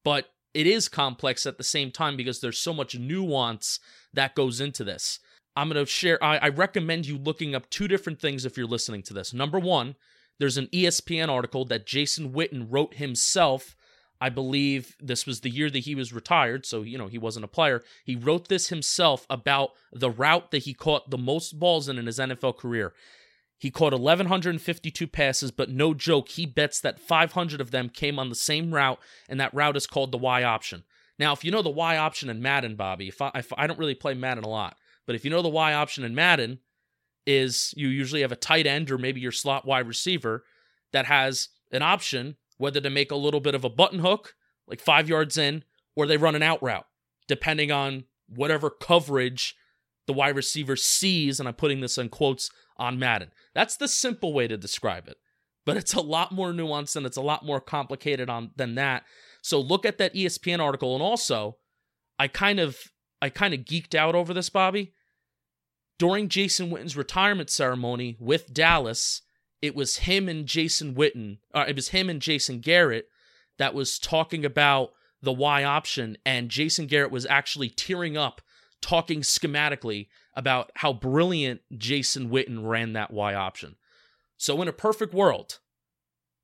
but 0.04 0.30
it 0.54 0.68
is 0.68 0.90
complex 0.90 1.46
at 1.46 1.58
the 1.58 1.64
same 1.64 1.92
time 1.92 2.18
because 2.18 2.42
there's 2.42 2.60
so 2.60 2.74
much 2.74 2.98
nuance 2.98 3.80
that 4.14 4.36
goes 4.36 4.60
into 4.60 4.84
this. 4.84 5.20
I'm 5.56 5.70
going 5.70 5.84
to 5.84 5.90
share 5.90 6.24
I, 6.24 6.38
I 6.38 6.50
recommend 6.50 7.08
you 7.08 7.18
looking 7.18 7.56
up 7.56 7.70
two 7.70 7.88
different 7.88 8.20
things 8.20 8.46
if 8.46 8.58
you're 8.58 8.68
listening 8.68 9.04
to 9.04 9.14
this. 9.14 9.34
Number 9.34 9.60
1, 9.60 9.96
there's 10.38 10.58
an 10.58 10.68
ESPN 10.68 11.30
article 11.30 11.66
that 11.66 11.86
Jason 11.86 12.32
Witten 12.32 12.68
wrote 12.70 12.96
himself 12.96 13.76
I 14.22 14.30
believe 14.30 14.96
this 15.00 15.26
was 15.26 15.42
the 15.42 15.50
year 15.50 15.70
that 15.70 15.80
he 15.80 15.96
was 15.96 16.12
retired, 16.12 16.66
so 16.66 16.82
you 16.82 16.98
know 16.98 17.08
he 17.08 17.18
wasn't 17.18 17.46
a 17.46 17.50
player. 17.50 17.84
He 18.04 18.16
wrote 18.16 18.48
this 18.48 18.70
himself 18.70 19.26
about 19.30 19.72
the 19.94 20.10
route 20.10 20.52
that 20.52 20.64
he 20.64 20.74
caught 20.74 21.10
the 21.10 21.18
most 21.18 21.58
balls 21.60 21.88
in 21.88 21.98
in 21.98 22.06
his 22.06 22.20
NFL 22.20 22.58
career. 22.58 22.94
He 23.58 23.72
caught 23.72 23.92
1152 23.92 25.08
passes, 25.08 25.52
but 25.52 25.70
no 25.70 25.94
joke, 25.94 26.30
he 26.30 26.46
bets 26.46 26.80
that 26.80 27.00
500 27.00 27.60
of 27.60 27.72
them 27.72 27.90
came 27.90 28.18
on 28.18 28.30
the 28.30 28.36
same 28.36 28.74
route, 28.74 29.00
and 29.28 29.40
that 29.40 29.54
route 29.54 29.76
is 29.76 29.88
called 29.88 30.12
the 30.12 30.18
Y 30.18 30.44
option. 30.44 30.84
Now, 31.18 31.34
if 31.34 31.44
you 31.44 31.52
know 31.52 31.62
the 31.62 31.70
Y 31.70 31.98
option 31.98 32.30
in 32.30 32.42
Madden, 32.42 32.76
Bobby, 32.76 33.10
if 33.10 33.22
I, 33.22 33.32
if 33.36 33.52
I 33.58 33.68
don't 33.68 33.80
really 33.80 33.96
play 33.96 34.14
Madden 34.14 34.46
a 34.46 34.50
lot, 34.50 34.78
but 35.06 35.16
if 35.16 35.26
you 35.26 35.32
know 35.32 35.42
the 35.42 35.50
Y 35.50 35.74
option 35.74 36.04
in 36.06 36.16
Madden, 36.16 36.60
is 37.26 37.74
you 37.78 37.90
usually 37.90 38.22
have 38.22 38.32
a 38.32 38.38
tight 38.38 38.66
end 38.66 38.90
or 38.90 38.98
maybe 38.98 39.20
your 39.20 39.32
slot 39.32 39.66
wide 39.66 39.88
receiver 39.88 40.44
that 40.94 41.06
has 41.06 41.50
an 41.72 41.82
option 41.82 42.38
whether 42.60 42.80
to 42.80 42.90
make 42.92 43.10
a 43.10 43.16
little 43.16 43.40
bit 43.40 43.56
of 43.56 43.64
a 43.64 43.70
button 43.70 44.00
hook, 44.00 44.36
like 44.68 44.82
five 44.82 45.10
yards 45.10 45.38
in, 45.38 45.64
or 45.96 46.06
they 46.06 46.18
run 46.18 46.36
an 46.36 46.44
out 46.44 46.62
route, 46.62 46.86
depending 47.28 47.72
on 47.72 48.04
whatever 48.28 48.70
coverage 48.70 49.56
the 50.06 50.14
wide 50.14 50.36
receiver 50.36 50.76
sees. 50.76 51.40
And 51.40 51.50
I'm 51.50 51.56
putting 51.56 51.80
this 51.80 51.98
in 51.98 52.10
quotes 52.10 52.52
on 52.78 53.00
Madden. 53.00 53.32
That's 53.56 53.78
the 53.78 53.88
simple 53.88 54.34
way 54.34 54.48
to 54.48 54.58
describe 54.58 55.08
it. 55.08 55.18
But 55.66 55.78
it's 55.78 55.94
a 55.94 56.02
lot 56.02 56.32
more 56.32 56.52
nuanced 56.52 56.96
and 56.96 57.06
it's 57.06 57.18
a 57.18 57.22
lot 57.22 57.46
more 57.46 57.62
complicated 57.62 58.30
on 58.30 58.52
than 58.56 58.76
that. 58.76 59.04
So 59.42 59.60
look 59.60 59.86
at 59.86 59.98
that 59.98 60.14
ESPN 60.14 60.60
article. 60.60 60.94
And 60.94 61.02
also, 61.02 61.58
I 62.18 62.28
kind 62.28 62.60
of 62.60 62.78
I 63.22 63.30
kind 63.30 63.54
of 63.54 63.62
geeked 63.62 63.96
out 63.96 64.16
over 64.16 64.34
this, 64.34 64.50
Bobby. 64.50 64.94
During 65.98 66.30
Jason 66.30 66.70
Witten's 66.70 66.98
retirement 66.98 67.50
ceremony 67.50 68.18
with 68.20 68.54
Dallas, 68.54 69.22
it 69.62 69.76
was 69.76 69.98
him 69.98 70.30
and 70.30 70.46
Jason 70.46 70.96
Witten, 70.96 71.40
or 71.54 71.66
it 71.66 71.76
was 71.76 71.90
him 71.90 72.10
and 72.10 72.22
Jason 72.22 72.60
Garrett 72.60 73.10
that 73.58 73.74
was 73.74 74.00
talking 74.00 74.46
about 74.46 74.94
the 75.22 75.34
Y 75.34 75.64
option, 75.64 76.18
and 76.26 76.50
Jason 76.50 76.88
Garrett 76.88 77.12
was 77.12 77.26
actually 77.26 77.70
tearing 77.70 78.16
up, 78.16 78.42
talking 78.82 79.20
schematically 79.20 80.08
about 80.34 80.72
how 80.76 80.94
brilliant 80.94 81.60
Jason 81.78 82.30
Witten 82.30 82.66
ran 82.66 82.94
that 82.94 83.12
Y 83.12 83.34
option. 83.34 83.76
So, 84.38 84.62
in 84.62 84.70
a 84.70 84.74
perfect 84.74 85.14
world, 85.14 85.60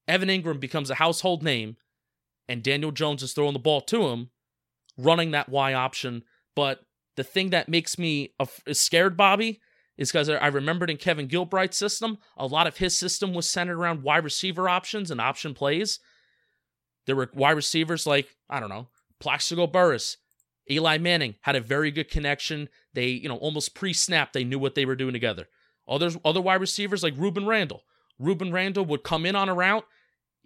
Evan 0.07 0.27
Engram 0.27 0.59
becomes 0.59 0.89
a 0.89 0.95
household 0.95 1.41
name. 1.41 1.77
and 2.47 2.63
Daniel 2.63 2.91
Jones 2.91 3.23
is 3.23 3.33
throwing 3.33 3.53
the 3.53 3.59
ball 3.59 3.81
to 3.81 4.07
him, 4.07 4.29
running 4.97 5.31
that 5.31 5.49
Y 5.49 5.73
option. 5.73 6.23
But 6.55 6.81
the 7.15 7.23
thing 7.23 7.49
that 7.51 7.69
makes 7.69 7.97
me 7.97 8.33
scared, 8.71 9.17
Bobby, 9.17 9.61
is 9.97 10.11
because 10.11 10.29
I 10.29 10.47
remembered 10.47 10.89
in 10.89 10.97
Kevin 10.97 11.27
Gilbride's 11.27 11.77
system, 11.77 12.17
a 12.37 12.45
lot 12.45 12.67
of 12.67 12.77
his 12.77 12.97
system 12.97 13.33
was 13.33 13.49
centered 13.49 13.77
around 13.77 14.03
wide 14.03 14.23
receiver 14.23 14.67
options 14.67 15.11
and 15.11 15.21
option 15.21 15.53
plays. 15.53 15.99
There 17.05 17.15
were 17.15 17.29
wide 17.33 17.51
receivers 17.51 18.05
like, 18.05 18.35
I 18.49 18.59
don't 18.59 18.69
know, 18.69 18.87
Plaxico 19.19 19.67
Burress, 19.67 20.17
Eli 20.69 20.97
Manning 20.97 21.35
had 21.41 21.55
a 21.55 21.61
very 21.61 21.91
good 21.91 22.09
connection. 22.09 22.69
They, 22.93 23.07
you 23.07 23.29
know, 23.29 23.37
almost 23.37 23.75
pre-snap, 23.75 24.33
they 24.33 24.43
knew 24.43 24.59
what 24.59 24.75
they 24.75 24.85
were 24.85 24.95
doing 24.95 25.13
together. 25.13 25.47
Others, 25.87 26.17
other 26.25 26.41
wide 26.41 26.61
receivers 26.61 27.03
like 27.03 27.15
Rueben 27.15 27.47
Randle. 27.47 27.83
Rueben 28.19 28.51
Randle 28.51 28.85
would 28.85 29.03
come 29.03 29.25
in 29.25 29.35
on 29.35 29.49
a 29.49 29.53
route. 29.53 29.85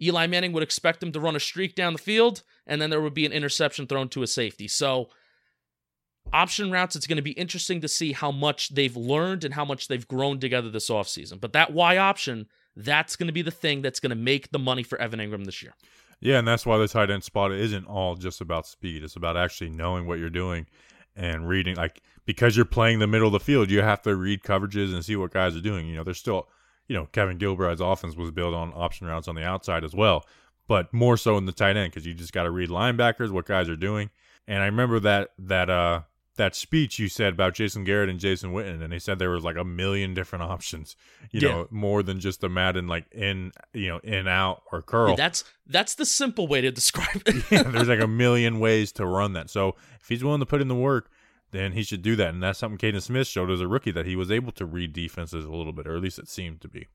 Eli 0.02 0.26
Manning 0.26 0.52
would 0.52 0.62
expect 0.62 1.02
him 1.02 1.12
to 1.12 1.20
run 1.20 1.36
a 1.36 1.40
streak 1.40 1.74
down 1.74 1.92
the 1.92 1.98
field, 1.98 2.42
and 2.66 2.80
then 2.80 2.90
there 2.90 3.00
would 3.00 3.14
be 3.14 3.26
an 3.26 3.32
interception 3.32 3.86
thrown 3.86 4.08
to 4.10 4.22
a 4.22 4.26
safety. 4.26 4.68
So, 4.68 5.08
option 6.32 6.70
routes, 6.70 6.96
it's 6.96 7.06
going 7.06 7.16
to 7.16 7.22
be 7.22 7.32
interesting 7.32 7.80
to 7.80 7.88
see 7.88 8.12
how 8.12 8.30
much 8.30 8.70
they've 8.70 8.96
learned 8.96 9.44
and 9.44 9.54
how 9.54 9.64
much 9.64 9.88
they've 9.88 10.06
grown 10.06 10.38
together 10.38 10.70
this 10.70 10.88
offseason. 10.88 11.40
But 11.40 11.52
that 11.52 11.72
Y 11.72 11.96
option, 11.96 12.46
that's 12.76 13.16
going 13.16 13.26
to 13.26 13.32
be 13.32 13.42
the 13.42 13.50
thing 13.50 13.82
that's 13.82 14.00
going 14.00 14.10
to 14.10 14.16
make 14.16 14.50
the 14.50 14.58
money 14.58 14.82
for 14.82 15.00
Evan 15.00 15.20
Engram 15.20 15.44
this 15.44 15.62
year. 15.62 15.74
Yeah, 16.20 16.38
and 16.38 16.46
that's 16.46 16.66
why 16.66 16.76
the 16.78 16.88
tight 16.88 17.10
end 17.10 17.24
spot 17.24 17.52
isn't 17.52 17.86
all 17.86 18.14
just 18.14 18.40
about 18.40 18.66
speed. 18.66 19.02
It's 19.02 19.16
about 19.16 19.36
actually 19.36 19.70
knowing 19.70 20.06
what 20.06 20.18
you're 20.18 20.30
doing 20.30 20.66
and 21.16 21.48
reading. 21.48 21.76
Like 21.76 22.02
because 22.26 22.56
you're 22.56 22.66
playing 22.66 22.98
the 22.98 23.06
middle 23.06 23.26
of 23.26 23.32
the 23.32 23.40
field, 23.40 23.70
you 23.70 23.82
have 23.82 24.02
to 24.02 24.14
read 24.14 24.42
coverages 24.42 24.92
and 24.92 25.04
see 25.04 25.16
what 25.16 25.32
guys 25.32 25.56
are 25.56 25.60
doing. 25.60 25.86
You 25.86 25.96
know, 25.96 26.04
there's 26.04 26.18
still, 26.18 26.48
you 26.88 26.94
know, 26.94 27.06
Kevin 27.12 27.38
Gilbride's 27.38 27.80
offense 27.80 28.16
was 28.16 28.30
built 28.30 28.54
on 28.54 28.72
option 28.74 29.06
routes 29.06 29.28
on 29.28 29.34
the 29.34 29.44
outside 29.44 29.82
as 29.82 29.94
well, 29.94 30.26
but 30.68 30.92
more 30.92 31.16
so 31.16 31.38
in 31.38 31.46
the 31.46 31.52
tight 31.52 31.76
end 31.76 31.90
because 31.90 32.06
you 32.06 32.14
just 32.14 32.32
got 32.32 32.42
to 32.44 32.50
read 32.50 32.68
linebackers, 32.68 33.30
what 33.30 33.46
guys 33.46 33.68
are 33.68 33.76
doing. 33.76 34.10
And 34.46 34.62
I 34.62 34.66
remember 34.66 35.00
that 35.00 35.30
that 35.38 35.70
uh 35.70 36.02
that 36.36 36.54
speech 36.54 36.98
you 36.98 37.08
said 37.08 37.34
about 37.34 37.54
Jason 37.54 37.84
Garrett 37.84 38.08
and 38.08 38.18
Jason 38.18 38.52
Witten, 38.52 38.82
and 38.82 38.92
they 38.92 38.98
said 38.98 39.18
there 39.18 39.30
was 39.30 39.44
like 39.44 39.56
a 39.56 39.64
million 39.64 40.14
different 40.14 40.42
options, 40.50 40.96
you 41.30 41.40
yeah. 41.40 41.48
know, 41.48 41.68
more 41.70 42.02
than 42.02 42.20
just 42.20 42.42
a 42.44 42.48
Madden 42.48 42.86
like 42.86 43.06
in, 43.12 43.52
you 43.72 43.88
know, 43.88 43.98
in 43.98 44.28
out 44.28 44.62
or 44.72 44.82
curl. 44.82 45.10
Yeah, 45.10 45.16
that's 45.16 45.44
that's 45.66 45.94
the 45.94 46.06
simple 46.06 46.46
way 46.46 46.60
to 46.60 46.70
describe 46.72 47.22
it. 47.26 47.44
yeah, 47.50 47.62
there's 47.64 47.88
like 47.88 48.00
a 48.00 48.08
million 48.08 48.60
ways 48.60 48.92
to 48.92 49.06
run 49.06 49.32
that. 49.34 49.50
So 49.50 49.76
if 50.00 50.08
he's 50.08 50.24
willing 50.24 50.40
to 50.40 50.46
put 50.46 50.60
in 50.60 50.68
the 50.68 50.74
work, 50.74 51.10
then 51.50 51.72
he 51.72 51.82
should 51.82 52.02
do 52.02 52.16
that. 52.16 52.32
And 52.32 52.42
that's 52.42 52.58
something 52.58 52.78
Kaden 52.78 53.02
Smith 53.02 53.26
showed 53.26 53.50
as 53.50 53.60
a 53.60 53.68
rookie 53.68 53.90
that 53.90 54.06
he 54.06 54.16
was 54.16 54.30
able 54.30 54.52
to 54.52 54.64
read 54.64 54.92
defenses 54.92 55.44
a 55.44 55.50
little 55.50 55.72
bit, 55.72 55.86
or 55.86 55.96
at 55.96 56.02
least 56.02 56.18
it 56.18 56.28
seemed 56.28 56.60
to 56.60 56.68
be. 56.68 56.86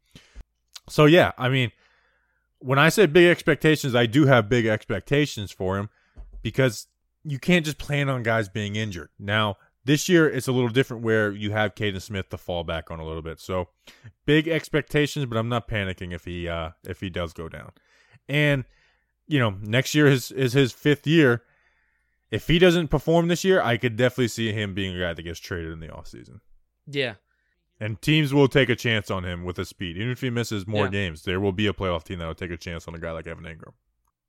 So 0.88 1.06
yeah, 1.06 1.32
I 1.38 1.50
mean, 1.50 1.72
when 2.60 2.80
I 2.80 2.90
say 2.90 3.06
big 3.06 3.28
expectations, 3.28 3.96
I 3.96 4.06
do 4.06 4.26
have 4.26 4.50
big 4.50 4.66
expectations 4.66 5.52
for 5.52 5.78
him 5.78 5.90
because 6.42 6.88
you 7.26 7.40
can't 7.40 7.66
just 7.66 7.78
plan 7.78 8.08
on 8.08 8.24
guys 8.24 8.48
being 8.48 8.76
injured. 8.76 9.10
Now, 9.20 9.58
this 9.84 10.08
year 10.08 10.30
it's 10.30 10.48
a 10.48 10.52
little 10.52 10.70
different 10.70 11.04
where 11.04 11.32
you 11.32 11.52
have 11.52 11.76
Kaden 11.76 12.02
Smith 12.02 12.30
to 12.30 12.38
fall 12.38 12.64
back 12.64 12.92
on 12.92 13.00
a 13.00 13.06
little 13.06 13.22
bit. 13.22 13.40
So, 13.40 13.70
big 14.26 14.48
expectations, 14.48 15.26
but 15.26 15.38
I'm 15.38 15.50
not 15.50 15.68
panicking 15.68 16.14
if 16.14 16.26
he 16.26 16.48
uh 16.48 16.72
if 16.84 17.02
he 17.02 17.10
does 17.10 17.34
go 17.34 17.50
down. 17.50 17.72
And 18.30 18.66
you 19.28 19.40
know, 19.40 19.56
next 19.62 19.96
year 19.96 20.08
is 20.08 20.32
is 20.32 20.54
his 20.54 20.72
fifth 20.72 21.08
year. 21.08 21.44
If 22.32 22.48
he 22.48 22.60
doesn't 22.60 22.90
perform 22.90 23.28
this 23.28 23.44
year, 23.44 23.62
I 23.62 23.78
could 23.78 23.96
definitely 23.96 24.28
see 24.30 24.52
him 24.52 24.74
being 24.74 24.96
a 24.96 25.00
guy 25.00 25.14
that 25.14 25.22
gets 25.22 25.40
traded 25.40 25.72
in 25.72 25.80
the 25.80 25.88
offseason. 25.88 26.42
Yeah. 26.88 27.16
And 27.80 28.02
teams 28.02 28.34
will 28.34 28.48
take 28.48 28.70
a 28.70 28.76
chance 28.76 29.12
on 29.12 29.26
him 29.26 29.44
with 29.44 29.58
his 29.58 29.70
speed. 29.70 29.98
Even 29.98 30.12
if 30.12 30.22
he 30.22 30.30
misses 30.30 30.66
more 30.66 30.86
yeah. 30.86 30.92
games, 30.92 31.24
there 31.24 31.40
will 31.40 31.52
be 31.52 31.68
a 31.68 31.74
playoff 31.74 32.04
team 32.04 32.20
that 32.20 32.26
will 32.26 32.34
take 32.34 32.52
a 32.52 32.58
chance 32.58 32.88
on 32.88 32.96
a 32.96 33.00
guy 33.00 33.12
like 33.12 33.28
Evan 33.28 33.44
Engram 33.44 33.74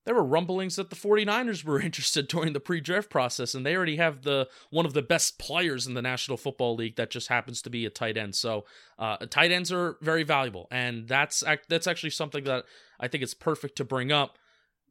there 0.06 0.14
were 0.14 0.24
rumblings 0.24 0.76
that 0.76 0.88
the 0.88 0.96
49ers 0.96 1.64
were 1.64 1.80
interested 1.82 2.28
during 2.28 2.54
the 2.54 2.60
pre-draft 2.60 3.10
process 3.10 3.54
and 3.54 3.66
they 3.66 3.76
already 3.76 3.96
have 3.96 4.22
the 4.22 4.48
one 4.70 4.86
of 4.86 4.94
the 4.94 5.02
best 5.02 5.38
players 5.38 5.86
in 5.86 5.94
the 5.94 6.00
National 6.00 6.38
Football 6.38 6.76
League 6.76 6.96
that 6.96 7.10
just 7.10 7.28
happens 7.28 7.60
to 7.62 7.70
be 7.70 7.84
a 7.84 7.90
tight 7.90 8.16
end. 8.16 8.34
So, 8.34 8.64
uh, 8.98 9.18
tight 9.28 9.52
ends 9.52 9.70
are 9.70 9.98
very 10.00 10.22
valuable 10.22 10.68
and 10.70 11.06
that's 11.06 11.44
that's 11.68 11.86
actually 11.86 12.10
something 12.10 12.44
that 12.44 12.64
I 12.98 13.08
think 13.08 13.22
it's 13.22 13.34
perfect 13.34 13.76
to 13.76 13.84
bring 13.84 14.10
up 14.10 14.38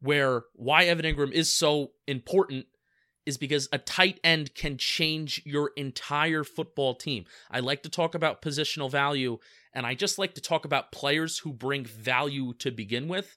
where 0.00 0.44
why 0.52 0.84
Evan 0.84 1.06
Engram 1.06 1.32
is 1.32 1.50
so 1.50 1.92
important 2.06 2.66
is 3.24 3.38
because 3.38 3.68
a 3.72 3.78
tight 3.78 4.20
end 4.22 4.54
can 4.54 4.78
change 4.78 5.42
your 5.44 5.72
entire 5.76 6.44
football 6.44 6.94
team. 6.94 7.24
I 7.50 7.58
like 7.58 7.82
to 7.82 7.88
talk 7.88 8.14
about 8.14 8.40
positional 8.40 8.90
value 8.90 9.38
and 9.72 9.84
I 9.84 9.94
just 9.94 10.18
like 10.18 10.34
to 10.34 10.40
talk 10.40 10.64
about 10.64 10.92
players 10.92 11.38
who 11.38 11.52
bring 11.52 11.84
value 11.84 12.52
to 12.58 12.70
begin 12.70 13.08
with 13.08 13.36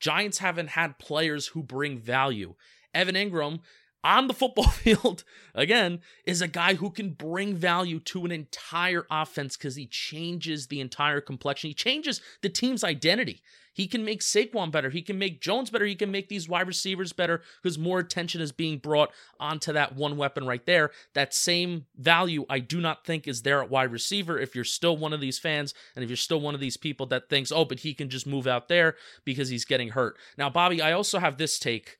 Giants 0.00 0.38
haven't 0.38 0.70
had 0.70 0.98
players 0.98 1.48
who 1.48 1.62
bring 1.62 1.98
value. 1.98 2.54
Evan 2.94 3.14
Engram 3.14 3.60
on 4.04 4.28
the 4.28 4.34
football 4.34 4.68
field, 4.68 5.24
again, 5.54 6.00
is 6.24 6.42
a 6.42 6.48
guy 6.48 6.74
who 6.74 6.90
can 6.90 7.10
bring 7.10 7.54
value 7.54 8.00
to 8.00 8.24
an 8.24 8.32
entire 8.32 9.06
offense 9.10 9.56
because 9.56 9.76
he 9.76 9.86
changes 9.86 10.66
the 10.66 10.80
entire 10.80 11.20
complexion. 11.20 11.68
He 11.68 11.74
changes 11.74 12.20
the 12.42 12.48
team's 12.48 12.84
identity. 12.84 13.42
He 13.78 13.86
can 13.86 14.04
make 14.04 14.22
Saquon 14.22 14.72
better. 14.72 14.90
He 14.90 15.02
can 15.02 15.20
make 15.20 15.40
Jones 15.40 15.70
better. 15.70 15.84
He 15.84 15.94
can 15.94 16.10
make 16.10 16.28
these 16.28 16.48
wide 16.48 16.66
receivers 16.66 17.12
better 17.12 17.42
because 17.62 17.78
more 17.78 18.00
attention 18.00 18.40
is 18.40 18.50
being 18.50 18.78
brought 18.78 19.12
onto 19.38 19.72
that 19.72 19.94
one 19.94 20.16
weapon 20.16 20.44
right 20.44 20.66
there. 20.66 20.90
That 21.14 21.32
same 21.32 21.86
value, 21.96 22.44
I 22.50 22.58
do 22.58 22.80
not 22.80 23.04
think, 23.04 23.28
is 23.28 23.42
there 23.42 23.62
at 23.62 23.70
wide 23.70 23.92
receiver. 23.92 24.36
If 24.36 24.56
you're 24.56 24.64
still 24.64 24.96
one 24.96 25.12
of 25.12 25.20
these 25.20 25.38
fans 25.38 25.74
and 25.94 26.02
if 26.02 26.10
you're 26.10 26.16
still 26.16 26.40
one 26.40 26.56
of 26.56 26.60
these 26.60 26.76
people 26.76 27.06
that 27.06 27.30
thinks, 27.30 27.52
oh, 27.52 27.64
but 27.64 27.78
he 27.78 27.94
can 27.94 28.10
just 28.10 28.26
move 28.26 28.48
out 28.48 28.68
there 28.68 28.96
because 29.24 29.48
he's 29.48 29.64
getting 29.64 29.90
hurt. 29.90 30.16
Now, 30.36 30.50
Bobby, 30.50 30.82
I 30.82 30.90
also 30.90 31.20
have 31.20 31.38
this 31.38 31.60
take, 31.60 31.98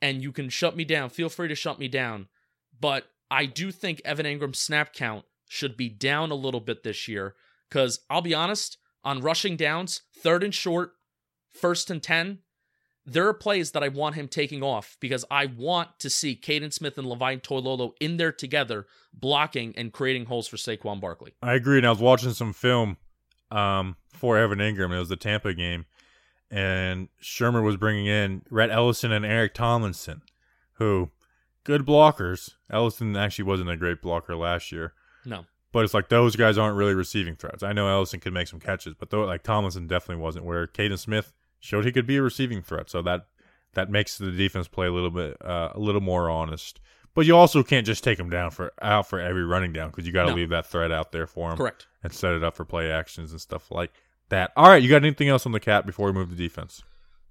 and 0.00 0.22
you 0.22 0.32
can 0.32 0.48
shut 0.48 0.76
me 0.76 0.84
down. 0.84 1.10
Feel 1.10 1.28
free 1.28 1.48
to 1.48 1.54
shut 1.54 1.78
me 1.78 1.88
down. 1.88 2.28
But 2.78 3.06
I 3.30 3.46
do 3.46 3.70
think 3.70 4.00
Evan 4.04 4.26
Engram's 4.26 4.58
snap 4.58 4.92
count 4.92 5.24
should 5.48 5.76
be 5.76 5.88
down 5.88 6.30
a 6.30 6.34
little 6.34 6.60
bit 6.60 6.82
this 6.82 7.08
year 7.08 7.34
because 7.68 8.00
I'll 8.10 8.22
be 8.22 8.34
honest 8.34 8.78
on 9.04 9.20
rushing 9.20 9.56
downs, 9.56 10.02
third 10.18 10.42
and 10.42 10.54
short, 10.54 10.92
first 11.48 11.90
and 11.90 12.02
10, 12.02 12.40
there 13.06 13.28
are 13.28 13.34
plays 13.34 13.70
that 13.70 13.84
I 13.84 13.88
want 13.88 14.16
him 14.16 14.26
taking 14.26 14.62
off 14.62 14.96
because 15.00 15.24
I 15.30 15.46
want 15.46 16.00
to 16.00 16.10
see 16.10 16.36
Kaden 16.36 16.72
Smith 16.72 16.98
and 16.98 17.06
Levine 17.06 17.38
Toilolo 17.38 17.92
in 18.00 18.16
there 18.16 18.32
together, 18.32 18.86
blocking 19.14 19.72
and 19.76 19.92
creating 19.92 20.26
holes 20.26 20.48
for 20.48 20.56
Saquon 20.56 21.00
Barkley. 21.00 21.34
I 21.40 21.54
agree. 21.54 21.78
And 21.78 21.86
I 21.86 21.90
was 21.90 22.00
watching 22.00 22.32
some 22.32 22.52
film 22.52 22.96
um, 23.52 23.96
for 24.12 24.36
Evan 24.36 24.58
Engram. 24.58 24.94
It 24.94 24.98
was 24.98 25.08
the 25.08 25.16
Tampa 25.16 25.54
game. 25.54 25.86
And 26.50 27.08
Shurmur 27.20 27.62
was 27.62 27.76
bringing 27.76 28.06
in 28.06 28.42
Rhett 28.50 28.70
Ellison 28.70 29.12
and 29.12 29.24
Eric 29.24 29.54
Tomlinson, 29.54 30.22
who 30.74 31.10
good 31.64 31.84
blockers. 31.84 32.50
Ellison 32.70 33.16
actually 33.16 33.44
wasn't 33.44 33.70
a 33.70 33.76
great 33.76 34.00
blocker 34.00 34.36
last 34.36 34.70
year. 34.70 34.94
No. 35.24 35.44
But 35.72 35.84
it's 35.84 35.94
like 35.94 36.08
those 36.08 36.36
guys 36.36 36.56
aren't 36.56 36.76
really 36.76 36.94
receiving 36.94 37.34
threats. 37.34 37.62
I 37.62 37.72
know 37.72 37.88
Ellison 37.88 38.20
could 38.20 38.32
make 38.32 38.48
some 38.48 38.60
catches, 38.60 38.94
but 38.94 39.10
though 39.10 39.24
like 39.24 39.42
Tomlinson 39.42 39.86
definitely 39.88 40.22
wasn't. 40.22 40.44
Where 40.44 40.66
Kaden 40.66 40.98
Smith 40.98 41.32
showed 41.58 41.84
he 41.84 41.92
could 41.92 42.06
be 42.06 42.16
a 42.16 42.22
receiving 42.22 42.62
threat, 42.62 42.88
so 42.88 43.02
that 43.02 43.26
that 43.74 43.90
makes 43.90 44.16
the 44.16 44.30
defense 44.30 44.68
play 44.68 44.86
a 44.86 44.92
little 44.92 45.10
bit 45.10 45.36
uh, 45.44 45.70
a 45.74 45.78
little 45.78 46.00
more 46.00 46.30
honest. 46.30 46.80
But 47.14 47.26
you 47.26 47.34
also 47.34 47.62
can't 47.62 47.86
just 47.86 48.04
take 48.04 48.18
him 48.18 48.30
down 48.30 48.50
for 48.50 48.72
out 48.80 49.08
for 49.08 49.18
every 49.18 49.44
running 49.44 49.72
down 49.72 49.90
because 49.90 50.06
you 50.06 50.12
got 50.12 50.24
to 50.24 50.30
no. 50.30 50.36
leave 50.36 50.50
that 50.50 50.66
threat 50.66 50.92
out 50.92 51.12
there 51.12 51.26
for 51.26 51.50
him. 51.50 51.56
Correct. 51.56 51.86
And 52.02 52.12
set 52.12 52.34
it 52.34 52.44
up 52.44 52.56
for 52.56 52.64
play 52.64 52.90
actions 52.90 53.32
and 53.32 53.40
stuff 53.40 53.70
like 53.70 53.92
that. 54.28 54.52
All 54.56 54.68
right, 54.68 54.82
you 54.82 54.88
got 54.88 54.96
anything 54.96 55.28
else 55.28 55.46
on 55.46 55.52
the 55.52 55.60
cat 55.60 55.86
before 55.86 56.06
we 56.06 56.12
move 56.12 56.30
to 56.30 56.36
defense? 56.36 56.82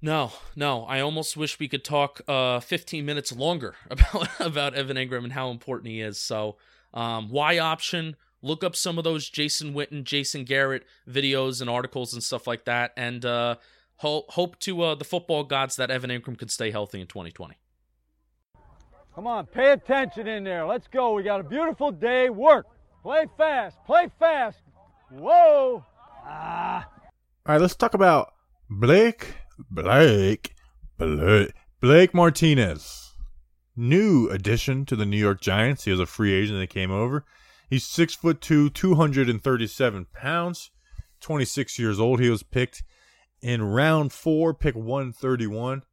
No, 0.01 0.31
no. 0.55 0.83
I 0.85 0.99
almost 0.99 1.35
wish 1.35 1.59
we 1.59 1.67
could 1.67 1.83
talk 1.83 2.21
uh, 2.27 2.59
15 2.59 3.05
minutes 3.05 3.31
longer 3.31 3.75
about 3.89 4.27
about 4.39 4.73
Evan 4.75 4.97
Engram 4.97 5.23
and 5.23 5.33
how 5.33 5.49
important 5.49 5.89
he 5.89 6.01
is. 6.01 6.19
So, 6.19 6.57
um, 6.93 7.29
Y 7.29 7.57
option 7.57 8.15
look 8.45 8.63
up 8.63 8.75
some 8.75 8.97
of 8.97 9.03
those 9.03 9.27
Jason 9.29 9.73
Witten, 9.73 10.03
Jason 10.03 10.43
Garrett 10.43 10.83
videos 11.09 11.59
and 11.59 11.69
articles 11.69 12.13
and 12.13 12.21
stuff 12.23 12.45
like 12.45 12.65
that, 12.65 12.91
and 12.95 13.25
uh, 13.25 13.55
hope 13.97 14.31
hope 14.31 14.59
to 14.59 14.81
uh, 14.81 14.95
the 14.95 15.03
football 15.03 15.43
gods 15.43 15.75
that 15.77 15.89
Evan 15.89 16.11
Engram 16.11 16.37
can 16.37 16.47
stay 16.47 16.71
healthy 16.71 17.01
in 17.01 17.07
2020. 17.07 17.55
Come 19.15 19.27
on, 19.27 19.45
pay 19.47 19.71
attention 19.71 20.27
in 20.27 20.43
there. 20.43 20.65
Let's 20.65 20.87
go. 20.87 21.13
We 21.13 21.23
got 21.23 21.39
a 21.39 21.43
beautiful 21.43 21.91
day. 21.91 22.29
Work. 22.29 22.67
Play 23.01 23.25
fast. 23.37 23.77
Play 23.85 24.09
fast. 24.19 24.59
Whoa. 25.09 25.83
All 26.27 26.83
right, 27.45 27.61
let's 27.61 27.75
talk 27.75 27.93
about 27.93 28.33
Blake, 28.69 29.35
Blake, 29.69 30.55
Blake, 30.97 31.53
Blake 31.79 32.13
Martinez. 32.13 33.13
New 33.75 34.29
addition 34.29 34.85
to 34.85 34.95
the 34.95 35.05
New 35.05 35.17
York 35.17 35.41
Giants. 35.41 35.83
He 35.83 35.91
was 35.91 35.99
a 35.99 36.05
free 36.05 36.33
agent 36.33 36.59
that 36.59 36.69
came 36.69 36.91
over. 36.91 37.25
He's 37.69 37.85
six 37.85 38.15
foot 38.15 38.41
two, 38.41 38.69
237 38.69 40.07
pounds, 40.13 40.71
26 41.21 41.77
years 41.77 41.99
old. 41.99 42.19
He 42.19 42.29
was 42.29 42.41
picked 42.41 42.83
in 43.41 43.61
round 43.61 44.11
four, 44.11 44.53
pick 44.53 44.75
131. 44.75 45.83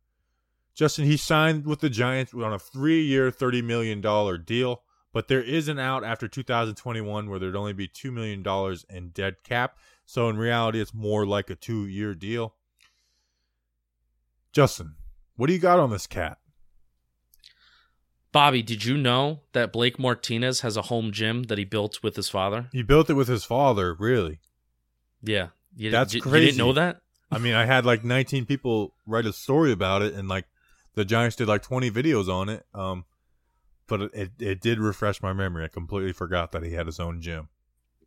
Justin, 0.74 1.04
he 1.04 1.16
signed 1.16 1.66
with 1.66 1.80
the 1.80 1.90
Giants 1.90 2.32
on 2.32 2.52
a 2.52 2.58
three 2.58 3.02
year, 3.02 3.30
$30 3.30 3.62
million 3.62 4.00
deal, 4.44 4.82
but 5.12 5.28
there 5.28 5.42
is 5.42 5.68
an 5.68 5.78
out 5.78 6.04
after 6.04 6.26
2021 6.26 7.28
where 7.28 7.38
there'd 7.38 7.56
only 7.56 7.72
be 7.72 7.88
$2 7.88 8.12
million 8.12 8.44
in 8.90 9.10
dead 9.10 9.36
cap. 9.44 9.76
So 10.06 10.28
in 10.28 10.36
reality, 10.36 10.80
it's 10.80 10.94
more 10.94 11.26
like 11.26 11.50
a 11.50 11.54
two 11.54 11.86
year 11.86 12.14
deal. 12.14 12.54
Justin, 14.52 14.96
What 15.36 15.46
do 15.46 15.52
you 15.52 15.58
got 15.58 15.78
on 15.78 15.90
this 15.90 16.06
cat? 16.06 16.38
Bobby, 18.32 18.62
did 18.62 18.84
you 18.84 18.96
know 18.96 19.40
that 19.52 19.72
Blake 19.72 19.98
Martinez 19.98 20.62
has 20.62 20.76
a 20.76 20.82
home 20.82 21.12
gym 21.12 21.44
that 21.44 21.58
he 21.58 21.64
built 21.64 22.02
with 22.02 22.16
his 22.16 22.30
father? 22.30 22.68
He 22.72 22.82
built 22.82 23.10
it 23.10 23.14
with 23.14 23.28
his 23.28 23.44
father, 23.44 23.94
really. 23.94 24.40
Yeah. 25.22 25.48
You, 25.76 25.90
That's 25.90 26.14
you, 26.14 26.22
You 26.24 26.30
didn't 26.32 26.56
know 26.56 26.72
that? 26.72 27.02
I 27.30 27.38
mean, 27.38 27.54
I 27.54 27.66
had 27.66 27.84
like 27.84 28.04
19 28.04 28.46
people 28.46 28.94
write 29.06 29.26
a 29.26 29.32
story 29.32 29.72
about 29.72 30.02
it, 30.02 30.14
and 30.14 30.28
like 30.28 30.46
the 30.94 31.04
Giants 31.04 31.36
did 31.36 31.48
like 31.48 31.62
20 31.62 31.90
videos 31.90 32.28
on 32.28 32.48
it. 32.48 32.64
Um, 32.74 33.04
but 33.92 34.14
it, 34.14 34.30
it, 34.38 34.60
did 34.62 34.78
refresh 34.78 35.22
my 35.22 35.34
memory. 35.34 35.64
I 35.64 35.68
completely 35.68 36.14
forgot 36.14 36.52
that 36.52 36.62
he 36.62 36.72
had 36.72 36.86
his 36.86 36.98
own 36.98 37.20
gym. 37.20 37.50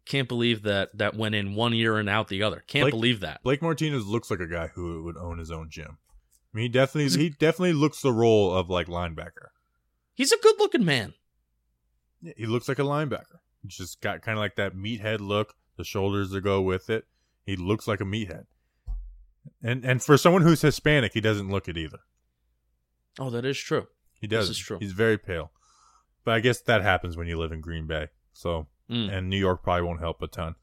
Can't 0.04 0.28
believe 0.28 0.64
that 0.64 0.90
that 0.98 1.16
went 1.16 1.36
in 1.36 1.54
one 1.54 1.74
year 1.74 1.98
and 2.00 2.10
out 2.10 2.28
the 2.28 2.42
other. 2.42 2.64
Can't 2.66 2.86
Blake- 2.86 2.92
believe 2.92 3.20
that. 3.20 3.44
Blake 3.44 3.62
Martinez 3.62 4.08
looks 4.08 4.32
like 4.32 4.40
a 4.40 4.48
guy 4.48 4.68
who 4.74 5.04
would 5.04 5.16
own 5.16 5.38
his 5.38 5.52
own 5.52 5.70
gym. 5.70 6.00
I 6.00 6.58
mean, 6.58 6.64
he 6.64 6.70
definitely 6.70 7.16
he 7.22 7.30
definitely 7.30 7.74
looks 7.74 8.02
the 8.02 8.12
role 8.12 8.52
of 8.56 8.68
like 8.68 8.88
linebacker. 8.88 9.50
He's 10.16 10.32
a 10.32 10.38
good 10.42 10.56
looking 10.58 10.84
man. 10.86 11.14
Yeah, 12.22 12.34
He 12.36 12.48
looks 12.48 12.68
like 12.68 12.80
a 12.80 12.84
linebacker. 12.84 13.38
He's 13.62 13.78
just 13.78 14.02
got 14.02 14.24
kind 14.24 14.40
of 14.40 14.42
like 14.42 14.56
that 14.56 14.74
meathead 14.76 15.20
look, 15.20 15.54
the 15.78 15.84
shoulders 15.84 16.32
that 16.32 16.42
go 16.42 16.62
with 16.64 16.90
it. 16.90 17.06
He 17.46 17.56
looks 17.56 17.88
like 17.88 18.02
a 18.02 18.06
meathead. 18.06 18.46
And 19.62 19.86
and 19.86 20.02
for 20.02 20.18
someone 20.18 20.42
who's 20.42 20.62
Hispanic, 20.62 21.14
he 21.14 21.22
doesn't 21.22 21.52
look 21.52 21.68
it 21.68 21.78
either. 21.78 22.00
Oh, 23.20 23.30
that 23.30 23.46
is 23.46 23.58
true. 23.60 23.86
He 24.20 24.28
This 24.28 24.40
does. 24.48 24.50
is 24.52 24.58
true. 24.58 24.78
He's 24.80 24.94
very 24.94 25.18
pale. 25.18 25.52
But 26.26 26.34
I 26.34 26.40
guess 26.42 26.60
that 26.62 26.82
happens 26.82 27.16
when 27.16 27.28
you 27.28 27.38
live 27.38 27.52
in 27.54 27.62
Green 27.62 27.88
Bay. 27.88 28.08
So 28.34 28.68
Mm. 28.90 29.12
and 29.18 29.30
New 29.30 29.38
York 29.38 29.64
probably 29.64 29.82
won't 29.88 30.00
help 30.00 30.22
a 30.22 30.28
ton. 30.28 30.54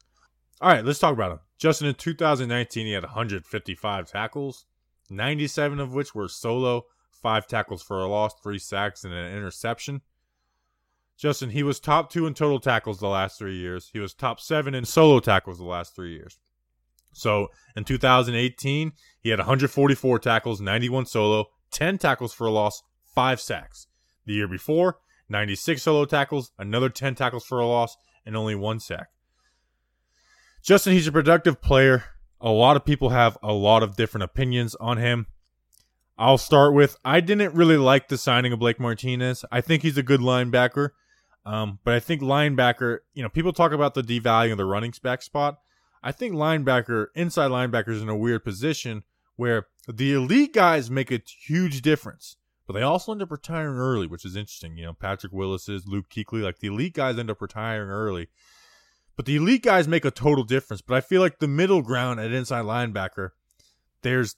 All 0.61 0.69
right, 0.69 0.85
let's 0.85 0.99
talk 0.99 1.13
about 1.13 1.31
him. 1.33 1.39
Justin 1.57 1.87
in 1.87 1.95
2019, 1.95 2.85
he 2.85 2.93
had 2.93 3.03
155 3.03 4.07
tackles, 4.09 4.65
97 5.09 5.79
of 5.81 5.93
which 5.93 6.15
were 6.15 6.29
solo, 6.29 6.85
five 7.11 7.47
tackles 7.47 7.83
for 7.83 7.99
a 7.99 8.07
loss, 8.07 8.33
three 8.41 8.59
sacks, 8.59 9.03
and 9.03 9.13
an 9.13 9.33
interception. 9.35 10.01
Justin, 11.17 11.49
he 11.51 11.63
was 11.63 11.79
top 11.79 12.09
two 12.09 12.25
in 12.25 12.33
total 12.33 12.59
tackles 12.59 12.99
the 12.99 13.07
last 13.07 13.37
three 13.37 13.57
years. 13.57 13.89
He 13.93 13.99
was 13.99 14.13
top 14.13 14.39
seven 14.39 14.73
in 14.73 14.85
solo 14.85 15.19
tackles 15.19 15.57
the 15.57 15.65
last 15.65 15.93
three 15.95 16.13
years. 16.13 16.39
So 17.13 17.49
in 17.75 17.83
2018, 17.83 18.93
he 19.19 19.29
had 19.29 19.39
144 19.39 20.19
tackles, 20.19 20.59
91 20.59 21.05
solo, 21.05 21.45
10 21.71 21.97
tackles 21.97 22.33
for 22.33 22.47
a 22.47 22.51
loss, 22.51 22.81
five 23.13 23.39
sacks. 23.39 23.87
The 24.25 24.33
year 24.33 24.47
before, 24.47 24.99
96 25.29 25.81
solo 25.81 26.05
tackles, 26.05 26.51
another 26.57 26.89
10 26.89 27.15
tackles 27.15 27.45
for 27.45 27.59
a 27.59 27.65
loss, 27.65 27.95
and 28.25 28.35
only 28.35 28.55
one 28.55 28.79
sack. 28.79 29.07
Justin, 30.61 30.93
he's 30.93 31.07
a 31.07 31.11
productive 31.11 31.61
player. 31.61 32.05
A 32.39 32.49
lot 32.49 32.75
of 32.75 32.85
people 32.85 33.09
have 33.09 33.37
a 33.43 33.53
lot 33.53 33.83
of 33.83 33.95
different 33.95 34.23
opinions 34.23 34.75
on 34.75 34.97
him. 34.97 35.27
I'll 36.17 36.37
start 36.37 36.73
with 36.73 36.97
I 37.03 37.19
didn't 37.19 37.55
really 37.55 37.77
like 37.77 38.07
the 38.07 38.17
signing 38.17 38.53
of 38.53 38.59
Blake 38.59 38.79
Martinez. 38.79 39.43
I 39.51 39.61
think 39.61 39.81
he's 39.81 39.97
a 39.97 40.03
good 40.03 40.21
linebacker. 40.21 40.89
Um, 41.45 41.79
but 41.83 41.93
I 41.93 41.99
think 41.99 42.21
linebacker, 42.21 42.99
you 43.13 43.23
know, 43.23 43.29
people 43.29 43.51
talk 43.51 43.71
about 43.71 43.93
the 43.93 44.01
devaluing 44.01 44.51
of 44.51 44.57
the 44.57 44.65
running 44.65 44.93
back 45.01 45.21
spot. 45.21 45.57
I 46.01 46.11
think 46.11 46.33
linebacker, 46.33 47.07
inside 47.15 47.51
linebacker 47.51 47.89
is 47.89 48.01
in 48.01 48.09
a 48.09 48.15
weird 48.15 48.43
position 48.43 49.03
where 49.35 49.67
the 49.87 50.13
elite 50.13 50.53
guys 50.53 50.91
make 50.91 51.11
a 51.11 51.21
huge 51.25 51.81
difference, 51.81 52.37
but 52.65 52.73
they 52.73 52.81
also 52.81 53.11
end 53.11 53.21
up 53.21 53.31
retiring 53.31 53.77
early, 53.77 54.07
which 54.07 54.25
is 54.25 54.35
interesting. 54.35 54.77
You 54.77 54.85
know, 54.85 54.93
Patrick 54.93 55.33
Willis's, 55.33 55.87
Luke 55.87 56.09
Kuechly, 56.09 56.41
like 56.41 56.59
the 56.59 56.67
elite 56.67 56.93
guys 56.93 57.17
end 57.17 57.29
up 57.29 57.41
retiring 57.41 57.89
early. 57.89 58.29
But 59.15 59.25
the 59.25 59.35
elite 59.35 59.63
guys 59.63 59.87
make 59.87 60.05
a 60.05 60.11
total 60.11 60.43
difference. 60.43 60.81
But 60.81 60.95
I 60.95 61.01
feel 61.01 61.21
like 61.21 61.39
the 61.39 61.47
middle 61.47 61.81
ground 61.81 62.19
at 62.19 62.31
inside 62.31 62.65
linebacker, 62.65 63.29
there's 64.01 64.35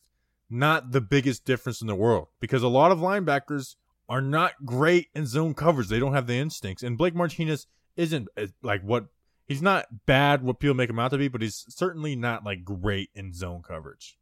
not 0.49 0.91
the 0.91 1.01
biggest 1.01 1.45
difference 1.45 1.81
in 1.81 1.88
the 1.88 1.95
world 1.95 2.27
because 2.39 2.63
a 2.63 2.67
lot 2.67 2.91
of 2.91 2.99
linebackers 2.99 3.75
are 4.07 4.21
not 4.21 4.53
great 4.65 5.07
in 5.15 5.25
zone 5.25 5.53
coverage. 5.53 5.88
They 5.88 5.99
don't 5.99 6.13
have 6.13 6.27
the 6.27 6.35
instincts. 6.35 6.83
And 6.83 6.97
Blake 6.97 7.15
Martinez 7.15 7.67
isn't 7.95 8.27
uh, 8.38 8.47
like 8.61 8.81
what 8.81 9.05
he's 9.47 9.61
not 9.61 10.05
bad 10.05 10.43
what 10.43 10.59
people 10.59 10.75
make 10.75 10.89
him 10.89 10.99
out 10.99 11.11
to 11.11 11.17
be, 11.17 11.27
but 11.27 11.41
he's 11.41 11.65
certainly 11.69 12.15
not 12.15 12.43
like 12.43 12.63
great 12.63 13.09
in 13.15 13.33
zone 13.33 13.61
coverage. 13.65 14.17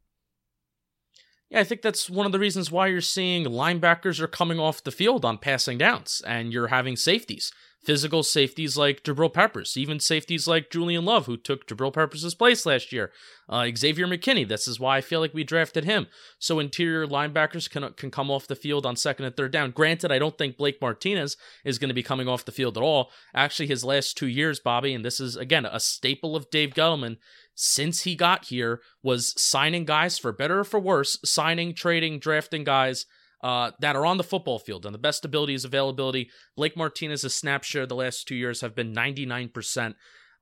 Yeah, 1.54 1.60
I 1.60 1.64
think 1.64 1.84
that's 1.84 2.10
one 2.10 2.26
of 2.26 2.32
the 2.32 2.40
reasons 2.40 2.72
why 2.72 2.88
you're 2.88 3.00
seeing 3.00 3.46
linebackers 3.46 4.20
are 4.20 4.28
coming 4.28 4.60
off 4.60 4.84
the 4.84 4.92
field 4.92 5.24
on 5.24 5.38
passing 5.38 5.78
downs 5.78 6.22
and 6.26 6.52
you're 6.52 6.68
having 6.68 6.96
safeties. 6.96 7.52
Physical 7.84 8.24
safeties 8.24 8.78
like 8.78 9.04
Jabril 9.04 9.34
Peppers, 9.34 9.76
even 9.76 10.00
safeties 10.00 10.48
like 10.48 10.70
Julian 10.70 11.04
Love, 11.04 11.26
who 11.26 11.36
took 11.36 11.68
Jabril 11.68 11.94
Peppers' 11.94 12.34
place 12.34 12.66
last 12.66 12.94
year. 12.94 13.12
Uh, 13.50 13.68
Xavier 13.76 14.08
McKinney, 14.08 14.48
this 14.48 14.70
is 14.70 14.80
why 14.80 14.98
I 14.98 15.02
feel 15.02 15.20
like 15.20 15.34
we 15.34 15.44
drafted 15.44 15.84
him. 15.84 16.08
So 16.40 16.60
interior 16.60 17.06
linebackers 17.06 17.70
can, 17.70 17.92
can 17.94 18.10
come 18.10 18.32
off 18.32 18.48
the 18.48 18.56
field 18.56 18.86
on 18.86 18.96
second 18.96 19.26
and 19.26 19.36
third 19.36 19.52
down. 19.52 19.72
Granted, 19.72 20.14
I 20.14 20.20
don't 20.20 20.38
think 20.38 20.56
Blake 20.56 20.82
Martinez 20.82 21.36
is 21.66 21.78
going 21.78 21.90
to 21.90 21.94
be 21.94 22.04
coming 22.04 22.30
off 22.30 22.46
the 22.46 22.54
field 22.54 22.78
at 22.78 22.84
all. 22.84 23.12
Actually, 23.34 23.68
his 23.68 23.84
last 23.84 24.16
two 24.16 24.28
years, 24.28 24.62
Bobby, 24.62 24.94
and 24.94 25.04
this 25.04 25.20
is, 25.20 25.36
again, 25.36 25.66
a 25.66 25.82
staple 25.82 26.38
of 26.38 26.50
Dave 26.50 26.74
Gettleman, 26.74 27.18
since 27.54 28.02
he 28.04 28.16
got 28.16 28.46
here 28.46 28.80
was 29.04 29.40
signing 29.40 29.84
guys 29.84 30.18
for 30.18 30.32
better 30.32 30.60
or 30.60 30.64
for 30.64 30.80
worse, 30.80 31.20
signing, 31.26 31.74
trading, 31.74 32.18
drafting 32.18 32.64
guys 32.64 33.06
uh, 33.44 33.72
that 33.80 33.96
are 33.98 34.06
on 34.06 34.18
the 34.18 34.24
football 34.24 34.58
field 34.58 34.86
and 34.86 34.96
the 34.96 35.00
best 35.00 35.26
ability 35.26 35.54
is 35.54 35.66
availability. 35.66 36.30
Blake 36.56 36.78
Martinez's 36.78 37.36
snap 37.36 37.64
share 37.64 37.86
the 37.86 37.94
last 37.94 38.26
two 38.26 38.36
years 38.36 38.62
have 38.62 38.74
been 38.74 38.96
99%. 38.96 39.90
Uh, 39.90 39.94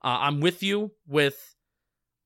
I'm 0.02 0.40
with 0.40 0.62
you 0.62 0.92
with, 1.06 1.56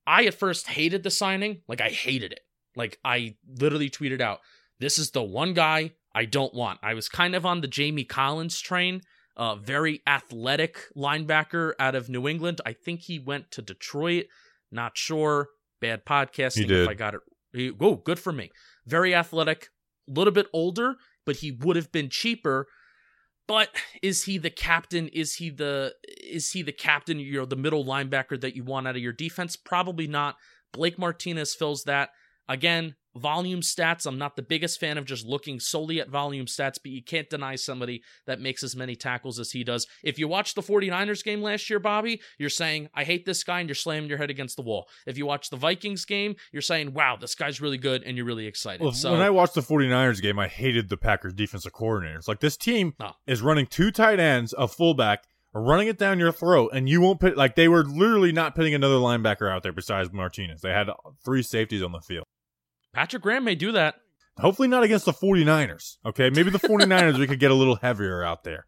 I 0.06 0.26
at 0.26 0.34
first 0.34 0.68
hated 0.68 1.02
the 1.02 1.10
signing. 1.10 1.62
Like, 1.66 1.80
I 1.80 1.88
hated 1.88 2.32
it. 2.32 2.40
Like, 2.76 2.98
I 3.02 3.36
literally 3.58 3.88
tweeted 3.88 4.20
out, 4.20 4.40
this 4.78 4.98
is 4.98 5.12
the 5.12 5.22
one 5.22 5.54
guy 5.54 5.92
I 6.14 6.26
don't 6.26 6.52
want. 6.52 6.78
I 6.82 6.92
was 6.92 7.08
kind 7.08 7.34
of 7.34 7.46
on 7.46 7.62
the 7.62 7.68
Jamie 7.68 8.04
Collins 8.04 8.60
train. 8.60 9.00
Uh, 9.34 9.56
very 9.56 10.02
athletic 10.06 10.78
linebacker 10.96 11.72
out 11.78 11.94
of 11.94 12.08
New 12.10 12.28
England. 12.28 12.60
I 12.66 12.74
think 12.74 13.00
he 13.00 13.18
went 13.18 13.50
to 13.52 13.62
Detroit. 13.62 14.26
Not 14.70 14.96
sure. 14.96 15.48
Bad 15.80 16.04
podcasting. 16.04 16.70
If 16.70 16.88
I 16.88 16.94
got 16.94 17.14
it. 17.14 17.20
He, 17.52 17.72
oh, 17.80 17.96
good 17.96 18.18
for 18.18 18.32
me. 18.32 18.50
Very 18.86 19.14
athletic. 19.14 19.68
Little 20.08 20.32
bit 20.32 20.46
older, 20.52 20.96
but 21.24 21.36
he 21.36 21.50
would 21.50 21.76
have 21.76 21.90
been 21.92 22.08
cheaper. 22.08 22.66
But 23.48 23.70
is 24.02 24.24
he 24.24 24.38
the 24.38 24.50
captain? 24.50 25.08
Is 25.08 25.34
he 25.34 25.50
the 25.50 25.94
is 26.22 26.50
he 26.50 26.62
the 26.62 26.72
captain? 26.72 27.18
You 27.18 27.38
know, 27.38 27.44
the 27.44 27.56
middle 27.56 27.84
linebacker 27.84 28.40
that 28.40 28.56
you 28.56 28.64
want 28.64 28.88
out 28.88 28.96
of 28.96 29.02
your 29.02 29.12
defense? 29.12 29.56
Probably 29.56 30.06
not. 30.06 30.36
Blake 30.72 30.98
Martinez 30.98 31.54
fills 31.54 31.84
that. 31.84 32.10
Again, 32.48 32.96
volume 33.16 33.60
stats. 33.60 34.06
I'm 34.06 34.18
not 34.18 34.36
the 34.36 34.42
biggest 34.42 34.78
fan 34.78 34.98
of 34.98 35.04
just 35.04 35.26
looking 35.26 35.58
solely 35.60 36.00
at 36.00 36.08
volume 36.08 36.46
stats, 36.46 36.74
but 36.82 36.92
you 36.92 37.02
can't 37.02 37.28
deny 37.30 37.56
somebody 37.56 38.02
that 38.26 38.40
makes 38.40 38.62
as 38.62 38.76
many 38.76 38.94
tackles 38.94 39.38
as 39.38 39.50
he 39.50 39.64
does. 39.64 39.86
If 40.04 40.18
you 40.18 40.28
watch 40.28 40.54
the 40.54 40.62
49ers 40.62 41.24
game 41.24 41.42
last 41.42 41.68
year, 41.70 41.78
Bobby, 41.78 42.20
you're 42.38 42.50
saying, 42.50 42.88
I 42.94 43.04
hate 43.04 43.24
this 43.26 43.42
guy, 43.44 43.60
and 43.60 43.68
you're 43.68 43.74
slamming 43.74 44.08
your 44.08 44.18
head 44.18 44.30
against 44.30 44.56
the 44.56 44.62
wall. 44.62 44.88
If 45.06 45.18
you 45.18 45.26
watch 45.26 45.50
the 45.50 45.56
Vikings 45.56 46.04
game, 46.04 46.36
you're 46.52 46.62
saying, 46.62 46.92
wow, 46.92 47.16
this 47.20 47.34
guy's 47.34 47.60
really 47.60 47.78
good, 47.78 48.02
and 48.04 48.16
you're 48.16 48.26
really 48.26 48.46
excited. 48.46 48.82
Well, 48.82 48.92
so 48.92 49.12
when 49.12 49.20
I 49.22 49.30
watched 49.30 49.54
the 49.54 49.60
49ers 49.62 50.20
game, 50.22 50.38
I 50.38 50.48
hated 50.48 50.88
the 50.88 50.96
Packers 50.96 51.32
defensive 51.34 51.72
coordinators. 51.72 52.28
Like 52.28 52.40
this 52.40 52.56
team 52.56 52.94
Oh. 53.00 53.12
is 53.26 53.42
running 53.42 53.66
two 53.66 53.90
tight 53.90 54.20
ends, 54.20 54.54
a 54.56 54.68
fullback, 54.68 55.24
running 55.54 55.88
it 55.88 55.98
down 55.98 56.18
your 56.18 56.32
throat, 56.32 56.70
and 56.74 56.88
you 56.88 57.00
won't 57.00 57.18
put 57.20 57.36
like 57.36 57.56
they 57.56 57.68
were 57.68 57.82
literally 57.84 58.32
not 58.32 58.54
putting 58.54 58.74
another 58.74 58.96
linebacker 58.96 59.50
out 59.50 59.62
there 59.62 59.72
besides 59.72 60.12
Martinez. 60.12 60.60
They 60.60 60.70
had 60.70 60.88
three 61.24 61.42
safeties 61.42 61.82
on 61.82 61.92
the 61.92 62.00
field. 62.00 62.24
Patrick 62.96 63.22
Graham 63.22 63.44
may 63.44 63.54
do 63.54 63.72
that. 63.72 63.96
Hopefully 64.38 64.68
not 64.68 64.82
against 64.82 65.04
the 65.04 65.12
49ers. 65.12 65.98
Okay. 66.06 66.30
Maybe 66.30 66.48
the 66.50 66.58
49ers 66.68 67.18
we 67.18 67.26
could 67.26 67.38
get 67.38 67.50
a 67.50 67.54
little 67.54 67.76
heavier 67.76 68.24
out 68.24 68.42
there. 68.42 68.66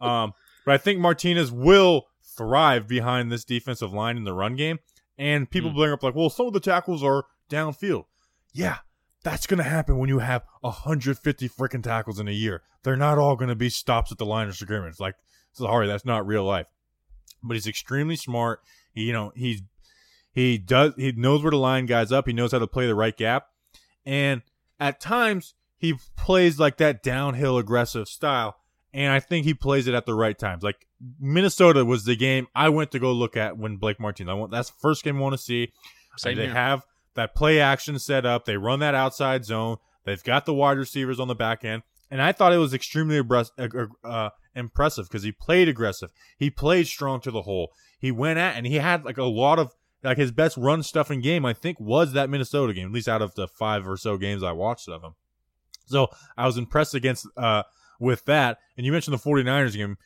Um, 0.00 0.32
but 0.66 0.74
I 0.74 0.78
think 0.78 1.00
Martinez 1.00 1.50
will 1.50 2.06
thrive 2.36 2.86
behind 2.86 3.32
this 3.32 3.44
defensive 3.44 3.92
line 3.92 4.16
in 4.18 4.24
the 4.24 4.34
run 4.34 4.54
game. 4.54 4.80
And 5.16 5.50
people 5.50 5.70
Hmm. 5.70 5.76
bring 5.76 5.92
up 5.92 6.02
like, 6.02 6.14
well, 6.14 6.28
some 6.28 6.46
of 6.46 6.52
the 6.52 6.60
tackles 6.60 7.02
are 7.02 7.24
downfield. 7.50 8.04
Yeah, 8.52 8.78
that's 9.22 9.46
gonna 9.46 9.62
happen 9.62 9.96
when 9.98 10.08
you 10.10 10.18
have 10.18 10.42
150 10.60 11.48
freaking 11.48 11.82
tackles 11.82 12.18
in 12.20 12.28
a 12.28 12.32
year. 12.32 12.62
They're 12.82 12.96
not 12.96 13.16
all 13.16 13.36
gonna 13.36 13.54
be 13.54 13.70
stops 13.70 14.12
at 14.12 14.18
the 14.18 14.26
line 14.26 14.48
of 14.48 14.56
scrimmage. 14.56 15.00
Like, 15.00 15.14
sorry, 15.52 15.86
that's 15.86 16.04
not 16.04 16.26
real 16.26 16.44
life. 16.44 16.66
But 17.42 17.54
he's 17.54 17.66
extremely 17.66 18.16
smart. 18.16 18.60
He, 18.92 19.04
you 19.04 19.12
know, 19.12 19.32
he's 19.36 19.62
he 20.32 20.58
does 20.58 20.92
he 20.96 21.12
knows 21.12 21.42
where 21.42 21.50
to 21.50 21.56
line 21.56 21.86
guys 21.86 22.10
up. 22.12 22.26
He 22.26 22.32
knows 22.32 22.52
how 22.52 22.58
to 22.58 22.66
play 22.66 22.86
the 22.86 22.94
right 22.94 23.16
gap. 23.16 23.46
And 24.06 24.42
at 24.78 25.00
times 25.00 25.54
he 25.76 25.94
plays 26.16 26.58
like 26.58 26.78
that 26.78 27.02
downhill 27.02 27.58
aggressive 27.58 28.08
style. 28.08 28.56
And 28.92 29.12
I 29.12 29.20
think 29.20 29.44
he 29.44 29.54
plays 29.54 29.86
it 29.86 29.94
at 29.94 30.06
the 30.06 30.14
right 30.14 30.38
times. 30.38 30.62
Like 30.62 30.86
Minnesota 31.20 31.84
was 31.84 32.04
the 32.04 32.16
game 32.16 32.46
I 32.54 32.68
went 32.68 32.92
to 32.92 32.98
go 32.98 33.12
look 33.12 33.36
at 33.36 33.58
when 33.58 33.76
Blake 33.76 34.00
Martinez. 34.00 34.30
I 34.30 34.34
want 34.34 34.52
that's 34.52 34.70
the 34.70 34.78
first 34.80 35.02
game 35.02 35.16
I 35.16 35.20
want 35.20 35.34
to 35.34 35.38
see. 35.38 35.72
Same 36.16 36.36
they 36.36 36.44
here. 36.44 36.52
have 36.52 36.84
that 37.14 37.34
play 37.34 37.60
action 37.60 37.98
set 37.98 38.24
up. 38.24 38.44
They 38.44 38.56
run 38.56 38.80
that 38.80 38.94
outside 38.94 39.44
zone. 39.44 39.78
They've 40.04 40.22
got 40.22 40.46
the 40.46 40.54
wide 40.54 40.78
receivers 40.78 41.18
on 41.18 41.28
the 41.28 41.34
back 41.34 41.64
end. 41.64 41.82
And 42.10 42.22
I 42.22 42.32
thought 42.32 42.52
it 42.52 42.58
was 42.58 42.74
extremely 42.74 43.20
uh, 44.04 44.30
impressive 44.54 45.08
because 45.08 45.22
he 45.22 45.32
played 45.32 45.68
aggressive. 45.68 46.12
He 46.38 46.50
played 46.50 46.86
strong 46.86 47.20
to 47.22 47.30
the 47.30 47.42
hole. 47.42 47.72
He 47.98 48.12
went 48.12 48.38
at 48.38 48.56
and 48.56 48.66
he 48.66 48.76
had 48.76 49.04
like 49.04 49.18
a 49.18 49.24
lot 49.24 49.58
of 49.58 49.74
like 50.04 50.18
his 50.18 50.30
best 50.30 50.56
run 50.56 50.82
stuffing 50.82 51.20
game. 51.20 51.44
I 51.44 51.52
think 51.52 51.80
was 51.80 52.12
that 52.12 52.30
Minnesota 52.30 52.72
game, 52.72 52.86
at 52.88 52.92
least 52.92 53.08
out 53.08 53.22
of 53.22 53.34
the 53.34 53.48
five 53.48 53.88
or 53.88 53.96
so 53.96 54.16
games 54.16 54.42
I 54.42 54.52
watched 54.52 54.88
of 54.88 55.02
him. 55.02 55.14
So 55.86 56.08
I 56.36 56.46
was 56.46 56.56
impressed 56.56 56.94
against 56.94 57.26
uh 57.36 57.64
with 57.98 58.24
that. 58.26 58.58
And 58.76 58.84
you 58.84 58.92
mentioned 58.92 59.18
the 59.18 59.22
49ers 59.22 59.76
game. 59.76 59.96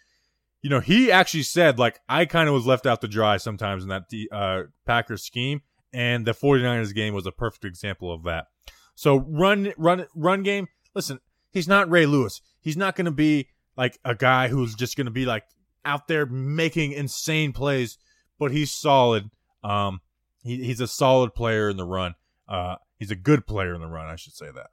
You 0.62 0.70
know, 0.70 0.80
he 0.80 1.10
actually 1.10 1.42
said 1.42 1.78
like 1.78 2.00
I 2.08 2.24
kind 2.24 2.48
of 2.48 2.54
was 2.54 2.66
left 2.66 2.86
out 2.86 3.00
to 3.02 3.08
dry 3.08 3.36
sometimes 3.36 3.82
in 3.82 3.88
that 3.88 4.04
uh 4.32 4.62
Packers 4.86 5.24
scheme 5.24 5.62
and 5.92 6.26
the 6.26 6.32
49ers 6.32 6.94
game 6.94 7.14
was 7.14 7.26
a 7.26 7.32
perfect 7.32 7.64
example 7.64 8.12
of 8.12 8.22
that. 8.24 8.46
So 8.94 9.18
run 9.18 9.72
run 9.76 10.06
run 10.14 10.42
game. 10.42 10.68
Listen, 10.94 11.20
he's 11.50 11.68
not 11.68 11.90
Ray 11.90 12.06
Lewis. 12.06 12.40
He's 12.60 12.76
not 12.76 12.96
going 12.96 13.04
to 13.06 13.10
be 13.10 13.48
like 13.76 13.98
a 14.04 14.14
guy 14.14 14.48
who's 14.48 14.74
just 14.74 14.96
going 14.96 15.06
to 15.06 15.12
be 15.12 15.24
like 15.24 15.44
out 15.84 16.08
there 16.08 16.26
making 16.26 16.92
insane 16.92 17.52
plays, 17.52 17.96
but 18.38 18.50
he's 18.50 18.72
solid. 18.72 19.30
Um, 19.62 20.00
he, 20.42 20.64
he's 20.64 20.80
a 20.80 20.86
solid 20.86 21.34
player 21.34 21.68
in 21.68 21.76
the 21.76 21.84
run. 21.86 22.14
Uh, 22.48 22.76
he's 22.98 23.10
a 23.10 23.16
good 23.16 23.46
player 23.46 23.74
in 23.74 23.80
the 23.80 23.88
run. 23.88 24.06
I 24.06 24.16
should 24.16 24.34
say 24.34 24.50
that. 24.54 24.68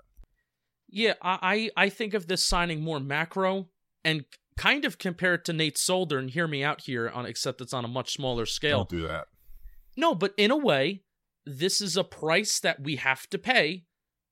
Yeah, 0.88 1.14
I 1.22 1.72
I 1.76 1.90
think 1.90 2.14
of 2.14 2.28
this 2.28 2.46
signing 2.46 2.82
more 2.82 3.00
macro 3.00 3.68
and 4.04 4.26
kind 4.58 4.86
of 4.86 4.98
compare 4.98 5.34
it 5.34 5.46
to 5.46 5.54
Nate 5.54 5.78
Solder. 5.78 6.18
And 6.18 6.30
hear 6.30 6.48
me 6.48 6.64
out 6.64 6.82
here 6.82 7.10
on, 7.10 7.26
except 7.26 7.60
it's 7.60 7.74
on 7.74 7.84
a 7.84 7.90
much 7.90 8.14
smaller 8.14 8.46
scale. 8.46 8.80
Don't 8.80 9.02
do 9.02 9.08
that. 9.08 9.26
No, 9.98 10.14
but 10.14 10.34
in 10.38 10.52
a 10.52 10.58
way, 10.58 11.04
this 11.46 11.82
is 11.82 11.98
a 11.98 12.04
price 12.04 12.60
that 12.60 12.82
we 12.82 12.98
have 12.98 13.28
to 13.30 13.38
pay, 13.38 13.86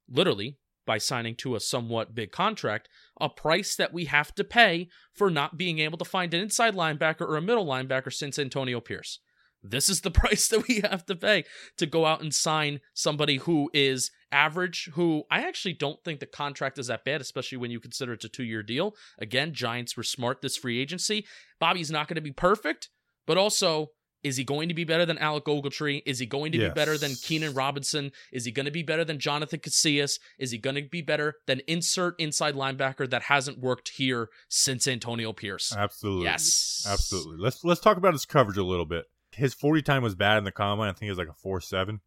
literally, 0.09 0.57
by 0.85 0.97
signing 0.97 1.35
to 1.35 1.55
a 1.55 1.59
somewhat 1.59 2.15
big 2.15 2.31
contract, 2.31 2.89
a 3.19 3.29
price 3.29 3.75
that 3.75 3.93
we 3.93 4.05
have 4.05 4.33
to 4.35 4.43
pay 4.43 4.89
for 5.13 5.29
not 5.29 5.57
being 5.57 5.79
able 5.79 5.97
to 5.97 6.05
find 6.05 6.33
an 6.33 6.41
inside 6.41 6.75
linebacker 6.75 7.21
or 7.21 7.37
a 7.37 7.41
middle 7.41 7.65
linebacker 7.65 8.11
since 8.11 8.37
Antonio 8.37 8.79
Pierce. 8.79 9.19
This 9.63 9.89
is 9.89 10.01
the 10.01 10.11
price 10.23 10.47
that 10.49 10.67
we 10.67 10.81
have 10.81 11.05
to 11.05 11.15
pay 11.15 11.45
to 11.77 11.85
go 11.85 12.05
out 12.05 12.21
and 12.21 12.33
sign 12.33 12.81
somebody 12.93 13.37
who 13.37 13.69
is 13.73 14.11
average, 14.31 14.89
who 14.93 15.23
I 15.31 15.41
actually 15.41 15.73
don't 15.73 16.03
think 16.03 16.19
the 16.19 16.25
contract 16.25 16.77
is 16.79 16.87
that 16.87 17.05
bad, 17.05 17.21
especially 17.21 17.57
when 17.57 17.71
you 17.71 17.79
consider 17.79 18.13
it's 18.13 18.25
a 18.25 18.29
two 18.29 18.43
year 18.43 18.63
deal. 18.63 18.95
Again, 19.19 19.53
Giants 19.53 19.95
were 19.95 20.03
smart 20.03 20.41
this 20.41 20.57
free 20.57 20.79
agency. 20.79 21.25
Bobby's 21.59 21.91
not 21.91 22.07
going 22.07 22.15
to 22.15 22.21
be 22.21 22.31
perfect, 22.31 22.89
but 23.25 23.37
also 23.37 23.89
is 24.23 24.37
he 24.37 24.43
going 24.43 24.69
to 24.69 24.73
be 24.73 24.85
better 24.85 25.05
than 25.05 25.17
Alec 25.17 25.45
Ogletree? 25.45 26.01
Is 26.05 26.19
he 26.19 26.25
going 26.25 26.53
to 26.53 26.57
yes. 26.57 26.69
be 26.69 26.73
better 26.73 26.97
than 26.97 27.13
Keenan 27.15 27.53
Robinson? 27.53 28.11
Is 28.31 28.45
he 28.45 28.51
going 28.51 28.65
to 28.65 28.71
be 28.71 28.83
better 28.83 29.03
than 29.03 29.19
Jonathan 29.19 29.59
Casillas? 29.59 30.17
Is 30.39 30.51
he 30.51 30.57
going 30.57 30.77
to 30.77 30.81
be 30.81 31.01
better 31.01 31.35
than 31.45 31.61
insert 31.67 32.15
inside 32.19 32.55
linebacker 32.55 33.09
that 33.09 33.23
hasn't 33.23 33.59
worked 33.59 33.89
here 33.89 34.29
since 34.47 34.87
Antonio 34.87 35.33
Pierce? 35.33 35.75
Absolutely. 35.75 36.23
Yes. 36.23 36.85
Absolutely. 36.89 37.37
Let's 37.37 37.63
let's 37.63 37.81
talk 37.81 37.97
about 37.97 38.13
his 38.13 38.25
coverage 38.25 38.57
a 38.57 38.63
little 38.63 38.85
bit. 38.85 39.05
His 39.33 39.53
40 39.53 39.81
time 39.81 40.03
was 40.03 40.15
bad 40.15 40.37
in 40.37 40.43
the 40.43 40.51
combine. 40.51 40.89
I 40.89 40.93
think 40.93 41.07
it 41.07 41.11
was 41.11 41.17
like 41.17 41.29
a 41.29 41.33
4 41.33 41.61
7. 41.61 42.01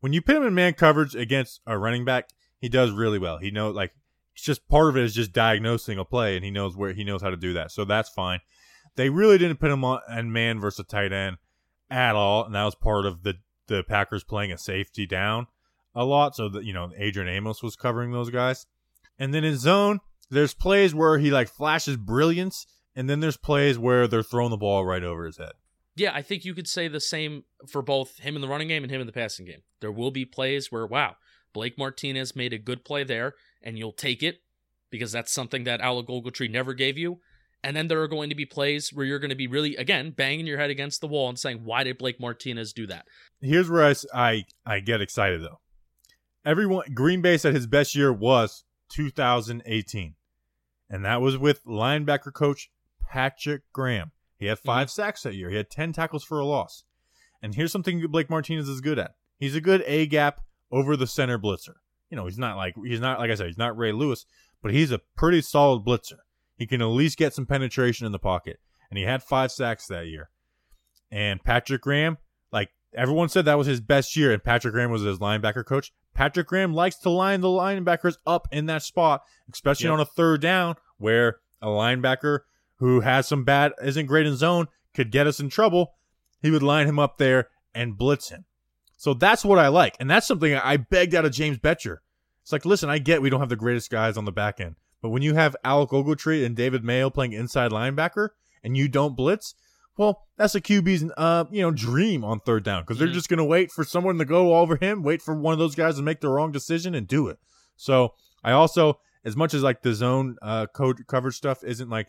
When 0.00 0.12
you 0.12 0.22
put 0.22 0.36
him 0.36 0.44
in 0.44 0.54
man 0.54 0.74
coverage 0.74 1.14
against 1.14 1.60
a 1.66 1.78
running 1.78 2.04
back, 2.04 2.28
he 2.58 2.68
does 2.68 2.90
really 2.90 3.18
well. 3.18 3.38
He 3.38 3.50
knows 3.50 3.74
like 3.74 3.92
it's 4.34 4.44
just 4.44 4.68
part 4.68 4.88
of 4.88 4.96
it 4.96 5.04
is 5.04 5.14
just 5.14 5.32
diagnosing 5.32 5.98
a 5.98 6.04
play 6.04 6.36
and 6.36 6.44
he 6.44 6.50
knows 6.50 6.76
where 6.76 6.92
he 6.92 7.04
knows 7.04 7.22
how 7.22 7.30
to 7.30 7.36
do 7.36 7.52
that. 7.54 7.70
So 7.70 7.84
that's 7.84 8.08
fine. 8.08 8.40
They 8.96 9.10
really 9.10 9.38
didn't 9.38 9.60
put 9.60 9.70
him 9.70 9.84
on 9.84 10.00
and 10.08 10.32
man 10.32 10.60
versus 10.60 10.86
tight 10.86 11.12
end 11.12 11.38
at 11.90 12.14
all, 12.14 12.44
and 12.44 12.54
that 12.54 12.64
was 12.64 12.74
part 12.74 13.06
of 13.06 13.22
the 13.22 13.34
the 13.66 13.84
Packers 13.84 14.24
playing 14.24 14.52
a 14.52 14.58
safety 14.58 15.06
down 15.06 15.46
a 15.94 16.04
lot, 16.04 16.34
so 16.34 16.48
that 16.48 16.64
you 16.64 16.72
know 16.72 16.90
Adrian 16.96 17.28
Amos 17.28 17.62
was 17.62 17.76
covering 17.76 18.12
those 18.12 18.30
guys. 18.30 18.66
And 19.18 19.34
then 19.34 19.44
in 19.44 19.56
zone, 19.56 20.00
there's 20.30 20.54
plays 20.54 20.94
where 20.94 21.18
he 21.18 21.30
like 21.30 21.48
flashes 21.48 21.96
brilliance, 21.96 22.66
and 22.96 23.08
then 23.08 23.20
there's 23.20 23.36
plays 23.36 23.78
where 23.78 24.08
they're 24.08 24.22
throwing 24.22 24.50
the 24.50 24.56
ball 24.56 24.84
right 24.84 25.04
over 25.04 25.24
his 25.24 25.38
head. 25.38 25.52
Yeah, 25.96 26.12
I 26.14 26.22
think 26.22 26.44
you 26.44 26.54
could 26.54 26.68
say 26.68 26.88
the 26.88 27.00
same 27.00 27.44
for 27.68 27.82
both 27.82 28.18
him 28.18 28.36
in 28.36 28.42
the 28.42 28.48
running 28.48 28.68
game 28.68 28.82
and 28.82 28.92
him 28.92 29.00
in 29.00 29.06
the 29.06 29.12
passing 29.12 29.46
game. 29.46 29.62
There 29.80 29.92
will 29.92 30.10
be 30.10 30.24
plays 30.24 30.70
where, 30.70 30.86
wow, 30.86 31.16
Blake 31.52 31.76
Martinez 31.76 32.36
made 32.36 32.52
a 32.52 32.58
good 32.58 32.84
play 32.84 33.04
there, 33.04 33.34
and 33.62 33.76
you'll 33.78 33.92
take 33.92 34.22
it 34.22 34.40
because 34.90 35.12
that's 35.12 35.32
something 35.32 35.64
that 35.64 35.80
Alec 35.80 36.06
Ogletree 36.06 36.50
never 36.50 36.74
gave 36.74 36.96
you. 36.96 37.20
And 37.62 37.76
then 37.76 37.88
there 37.88 38.00
are 38.00 38.08
going 38.08 38.30
to 38.30 38.34
be 38.34 38.46
plays 38.46 38.90
where 38.92 39.04
you're 39.04 39.18
going 39.18 39.30
to 39.30 39.36
be 39.36 39.46
really, 39.46 39.76
again, 39.76 40.12
banging 40.12 40.46
your 40.46 40.58
head 40.58 40.70
against 40.70 41.00
the 41.00 41.06
wall 41.06 41.28
and 41.28 41.38
saying, 41.38 41.60
why 41.62 41.84
did 41.84 41.98
Blake 41.98 42.18
Martinez 42.18 42.72
do 42.72 42.86
that? 42.86 43.06
Here's 43.40 43.68
where 43.68 43.84
I, 43.84 43.94
I, 44.14 44.44
I 44.64 44.80
get 44.80 45.02
excited, 45.02 45.42
though. 45.42 45.60
Everyone, 46.44 46.86
Green 46.94 47.20
Bay 47.20 47.36
said 47.36 47.54
his 47.54 47.66
best 47.66 47.94
year 47.94 48.12
was 48.12 48.64
2018. 48.92 50.14
And 50.88 51.04
that 51.04 51.20
was 51.20 51.36
with 51.36 51.64
linebacker 51.64 52.32
coach 52.32 52.70
Patrick 53.06 53.62
Graham. 53.72 54.12
He 54.40 54.46
had 54.46 54.58
5 54.58 54.86
mm-hmm. 54.86 54.90
sacks 54.90 55.22
that 55.22 55.34
year. 55.34 55.50
He 55.50 55.56
had 55.56 55.70
10 55.70 55.92
tackles 55.92 56.24
for 56.24 56.40
a 56.40 56.46
loss. 56.46 56.84
And 57.42 57.54
here's 57.54 57.70
something 57.70 58.04
Blake 58.08 58.30
Martinez 58.30 58.68
is 58.68 58.80
good 58.80 58.98
at. 58.98 59.14
He's 59.38 59.54
a 59.54 59.60
good 59.60 59.84
A 59.86 60.06
gap 60.06 60.40
over 60.72 60.96
the 60.96 61.06
center 61.06 61.38
blitzer. 61.38 61.74
You 62.10 62.16
know, 62.16 62.24
he's 62.24 62.38
not 62.38 62.56
like 62.56 62.74
he's 62.84 63.00
not 63.00 63.20
like 63.20 63.30
I 63.30 63.34
said, 63.34 63.46
he's 63.46 63.58
not 63.58 63.76
Ray 63.76 63.92
Lewis, 63.92 64.26
but 64.62 64.72
he's 64.72 64.90
a 64.90 65.00
pretty 65.16 65.40
solid 65.42 65.84
blitzer. 65.84 66.18
He 66.56 66.66
can 66.66 66.82
at 66.82 66.86
least 66.86 67.16
get 67.16 67.32
some 67.32 67.46
penetration 67.46 68.06
in 68.06 68.12
the 68.12 68.18
pocket. 68.18 68.58
And 68.90 68.98
he 68.98 69.04
had 69.04 69.22
five 69.22 69.52
sacks 69.52 69.86
that 69.86 70.08
year. 70.08 70.30
And 71.10 71.42
Patrick 71.42 71.82
Graham, 71.82 72.18
like 72.52 72.70
everyone 72.94 73.28
said 73.28 73.44
that 73.44 73.58
was 73.58 73.66
his 73.66 73.80
best 73.80 74.16
year, 74.16 74.32
and 74.32 74.42
Patrick 74.42 74.74
Graham 74.74 74.90
was 74.90 75.02
his 75.02 75.18
linebacker 75.18 75.64
coach. 75.64 75.92
Patrick 76.14 76.48
Graham 76.48 76.74
likes 76.74 76.96
to 76.96 77.10
line 77.10 77.40
the 77.40 77.48
linebackers 77.48 78.16
up 78.26 78.48
in 78.50 78.66
that 78.66 78.82
spot, 78.82 79.22
especially 79.52 79.86
yep. 79.86 79.94
on 79.94 80.00
a 80.00 80.04
third 80.04 80.40
down 80.40 80.74
where 80.98 81.38
a 81.62 81.68
linebacker 81.68 82.40
who 82.80 83.00
has 83.00 83.28
some 83.28 83.44
bad, 83.44 83.72
isn't 83.82 84.06
great 84.06 84.26
in 84.26 84.36
zone, 84.36 84.66
could 84.94 85.12
get 85.12 85.26
us 85.26 85.38
in 85.38 85.48
trouble. 85.48 85.92
He 86.42 86.50
would 86.50 86.62
line 86.62 86.88
him 86.88 86.98
up 86.98 87.18
there 87.18 87.48
and 87.74 87.96
blitz 87.96 88.30
him. 88.30 88.46
So 88.96 89.14
that's 89.14 89.44
what 89.44 89.58
I 89.58 89.68
like. 89.68 89.96
And 90.00 90.10
that's 90.10 90.26
something 90.26 90.54
I 90.54 90.76
begged 90.78 91.14
out 91.14 91.24
of 91.24 91.32
James 91.32 91.58
Bettcher. 91.58 91.98
It's 92.42 92.52
like, 92.52 92.64
listen, 92.64 92.90
I 92.90 92.98
get 92.98 93.22
we 93.22 93.30
don't 93.30 93.40
have 93.40 93.48
the 93.48 93.56
greatest 93.56 93.90
guys 93.90 94.16
on 94.16 94.24
the 94.24 94.32
back 94.32 94.60
end, 94.60 94.76
but 95.00 95.10
when 95.10 95.22
you 95.22 95.34
have 95.34 95.54
Alec 95.62 95.90
Ogletree 95.90 96.44
and 96.44 96.56
David 96.56 96.82
Mayo 96.82 97.10
playing 97.10 97.32
inside 97.32 97.70
linebacker 97.70 98.30
and 98.64 98.76
you 98.76 98.88
don't 98.88 99.16
blitz, 99.16 99.54
well, 99.96 100.26
that's 100.36 100.54
a 100.54 100.60
QB's 100.60 101.10
uh, 101.18 101.44
you 101.50 101.60
know 101.60 101.70
dream 101.70 102.24
on 102.24 102.40
third 102.40 102.64
down 102.64 102.82
because 102.82 102.98
they're 102.98 103.08
mm-hmm. 103.08 103.14
just 103.14 103.28
going 103.28 103.38
to 103.38 103.44
wait 103.44 103.70
for 103.70 103.84
someone 103.84 104.16
to 104.18 104.24
go 104.24 104.56
over 104.56 104.76
him, 104.76 105.02
wait 105.02 105.20
for 105.20 105.34
one 105.34 105.52
of 105.52 105.58
those 105.58 105.74
guys 105.74 105.96
to 105.96 106.02
make 106.02 106.20
the 106.20 106.28
wrong 106.30 106.50
decision 106.50 106.94
and 106.94 107.06
do 107.06 107.28
it. 107.28 107.38
So 107.76 108.14
I 108.42 108.52
also, 108.52 109.00
as 109.24 109.36
much 109.36 109.52
as 109.52 109.62
like 109.62 109.82
the 109.82 109.92
zone 109.92 110.36
uh, 110.40 110.66
code 110.66 111.06
coverage 111.06 111.36
stuff 111.36 111.62
isn't 111.62 111.90
like 111.90 112.08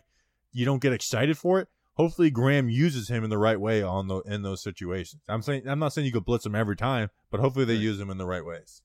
you 0.52 0.64
don't 0.64 0.82
get 0.82 0.92
excited 0.92 1.36
for 1.38 1.60
it. 1.60 1.68
Hopefully 1.94 2.30
Graham 2.30 2.70
uses 2.70 3.08
him 3.08 3.22
in 3.22 3.30
the 3.30 3.38
right 3.38 3.60
way 3.60 3.82
on 3.82 4.08
the 4.08 4.20
in 4.20 4.42
those 4.42 4.62
situations. 4.62 5.22
I'm 5.28 5.42
saying 5.42 5.68
I'm 5.68 5.78
not 5.78 5.92
saying 5.92 6.06
you 6.06 6.12
could 6.12 6.24
blitz 6.24 6.46
him 6.46 6.54
every 6.54 6.76
time, 6.76 7.10
but 7.30 7.40
hopefully 7.40 7.64
they 7.64 7.74
right. 7.74 7.82
use 7.82 8.00
him 8.00 8.10
in 8.10 8.18
the 8.18 8.26
right 8.26 8.44
ways. 8.44 8.82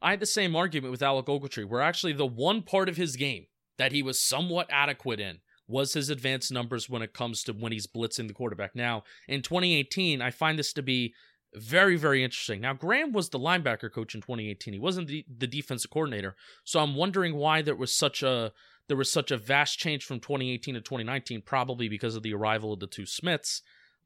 I 0.00 0.10
had 0.10 0.20
the 0.20 0.26
same 0.26 0.56
argument 0.56 0.90
with 0.90 1.02
Alec 1.02 1.26
Ogletree, 1.26 1.68
where 1.68 1.80
actually 1.80 2.12
the 2.12 2.26
one 2.26 2.62
part 2.62 2.88
of 2.88 2.96
his 2.96 3.14
game 3.14 3.46
that 3.78 3.92
he 3.92 4.02
was 4.02 4.18
somewhat 4.18 4.66
adequate 4.70 5.20
in 5.20 5.38
was 5.68 5.94
his 5.94 6.10
advanced 6.10 6.50
numbers 6.50 6.90
when 6.90 7.02
it 7.02 7.14
comes 7.14 7.44
to 7.44 7.52
when 7.52 7.72
he's 7.72 7.86
blitzing 7.86 8.26
the 8.26 8.34
quarterback. 8.34 8.74
Now, 8.74 9.04
in 9.28 9.42
2018, 9.42 10.20
I 10.20 10.30
find 10.30 10.58
this 10.58 10.72
to 10.74 10.82
be 10.82 11.14
very, 11.54 11.96
very 11.96 12.24
interesting. 12.24 12.60
Now, 12.60 12.74
Graham 12.74 13.12
was 13.12 13.28
the 13.28 13.38
linebacker 13.38 13.92
coach 13.92 14.14
in 14.14 14.20
2018. 14.20 14.74
He 14.74 14.80
wasn't 14.80 15.08
the, 15.08 15.24
the 15.38 15.46
defensive 15.46 15.90
coordinator. 15.90 16.34
So 16.64 16.80
I'm 16.80 16.94
wondering 16.94 17.36
why 17.36 17.62
there 17.62 17.76
was 17.76 17.94
such 17.94 18.22
a 18.22 18.52
there 18.88 18.96
was 18.96 19.10
such 19.10 19.30
a 19.30 19.36
vast 19.36 19.78
change 19.78 20.04
from 20.04 20.20
2018 20.20 20.74
to 20.74 20.80
2019, 20.80 21.42
probably 21.42 21.88
because 21.88 22.16
of 22.16 22.22
the 22.22 22.34
arrival 22.34 22.72
of 22.72 22.80
the 22.80 22.86
two 22.86 23.06
Smiths. 23.06 23.62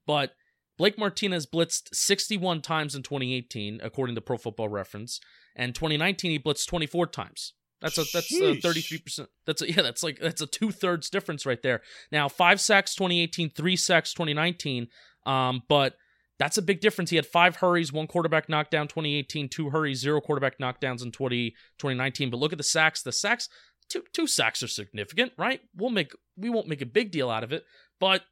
But 0.07 0.35
Blake 0.79 0.99
Martinez 0.99 1.47
blitzed 1.47 1.95
61 1.95 2.63
times 2.63 2.95
in 2.95 3.03
2018, 3.03 3.81
according 3.83 4.15
to 4.15 4.21
Pro 4.21 4.37
Football 4.37 4.69
Reference, 4.69 5.21
and 5.55 5.75
2019 5.75 6.31
he 6.31 6.39
blitzed 6.39 6.67
24 6.67 7.07
times. 7.09 7.55
That's 7.81 7.99
a 7.99 8.05
that's 8.13 8.33
a 8.33 8.55
33 8.61 8.99
percent. 8.99 9.29
That's 9.45 9.63
a 9.63 9.71
yeah. 9.71 9.83
That's 9.83 10.03
like 10.03 10.19
that's 10.19 10.41
a 10.41 10.47
two 10.47 10.71
thirds 10.71 11.11
difference 11.11 11.45
right 11.45 11.63
there. 11.63 11.83
Now 12.11 12.29
five 12.29 12.61
sacks 12.61 12.95
2018, 12.95 13.51
three 13.51 13.77
sacks 13.77 14.15
2019. 14.15 14.89
Um, 15.27 15.63
but 15.69 15.95
that's 16.39 16.59
a 16.59 16.63
big 16.63 16.81
difference. 16.81 17.11
He 17.11 17.17
had 17.17 17.27
five 17.27 17.57
hurries, 17.57 17.93
one 17.93 18.07
quarterback 18.07 18.49
knockdown 18.49 18.89
2018, 18.89 19.49
two 19.49 19.71
hurries, 19.71 20.01
zero 20.01 20.21
quarterback 20.21 20.59
knockdowns 20.59 21.03
in 21.03 21.11
20, 21.11 21.51
2019. 21.79 22.31
But 22.31 22.39
look 22.39 22.53
at 22.53 22.59
the 22.59 22.65
sacks. 22.65 23.03
The 23.03 23.13
sacks, 23.13 23.49
two 23.89 24.05
two 24.13 24.27
sacks 24.27 24.63
are 24.63 24.69
significant, 24.69 25.33
right? 25.37 25.61
We'll 25.75 25.91
make 25.91 26.13
we 26.37 26.51
won't 26.51 26.69
make 26.69 26.83
a 26.83 26.87
big 26.87 27.11
deal 27.11 27.31
out 27.31 27.45
of 27.45 27.53
it, 27.53 27.65
but 27.99 28.23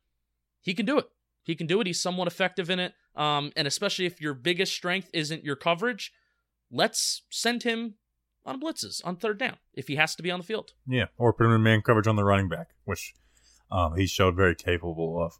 he 0.60 0.74
can 0.74 0.86
do 0.86 0.98
it. 0.98 1.06
He 1.42 1.54
can 1.54 1.66
do 1.66 1.80
it. 1.80 1.86
He's 1.86 2.00
somewhat 2.00 2.26
effective 2.26 2.70
in 2.70 2.80
it. 2.80 2.94
Um, 3.14 3.52
and 3.54 3.68
especially 3.68 4.06
if 4.06 4.20
your 4.20 4.34
biggest 4.34 4.72
strength 4.72 5.10
isn't 5.12 5.44
your 5.44 5.56
coverage, 5.56 6.12
let's 6.70 7.22
send 7.30 7.62
him 7.62 7.94
on 8.46 8.60
blitzes 8.60 9.00
on 9.04 9.16
third 9.16 9.38
down 9.38 9.56
if 9.72 9.88
he 9.88 9.96
has 9.96 10.14
to 10.16 10.22
be 10.22 10.30
on 10.30 10.40
the 10.40 10.46
field. 10.46 10.72
Yeah, 10.86 11.06
or 11.16 11.32
put 11.32 11.46
him 11.46 11.52
in 11.52 11.62
man 11.62 11.82
coverage 11.82 12.06
on 12.06 12.16
the 12.16 12.24
running 12.24 12.48
back, 12.48 12.70
which 12.84 13.14
um, 13.70 13.96
he 13.96 14.06
showed 14.06 14.34
very 14.34 14.54
capable 14.54 15.22
of. 15.22 15.38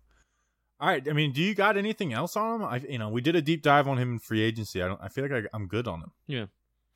All 0.81 0.89
right, 0.89 1.07
I 1.09 1.13
mean, 1.13 1.33
do 1.33 1.41
you 1.41 1.55
got 1.55 1.77
anything 1.77 2.13
else 2.13 2.37
on 2.37 2.61
him? 2.61 2.67
I, 2.67 2.77
you 2.89 2.99
know, 2.99 3.09
we 3.09 3.21
did 3.21 3.37
a 3.37 3.43
deep 3.43 3.63
dive 3.63 3.89
on 3.89 3.99
him 3.99 4.15
in 4.15 4.19
free 4.19 4.43
agency. 4.43 4.83
I 4.83 4.89
don't. 4.89 5.01
I 5.03 5.09
feel 5.09 5.25
like 5.25 5.47
I, 5.53 5.57
am 5.57 5.67
good 5.67 5.87
on 5.87 6.01
him. 6.01 6.13
Yeah, 6.27 6.47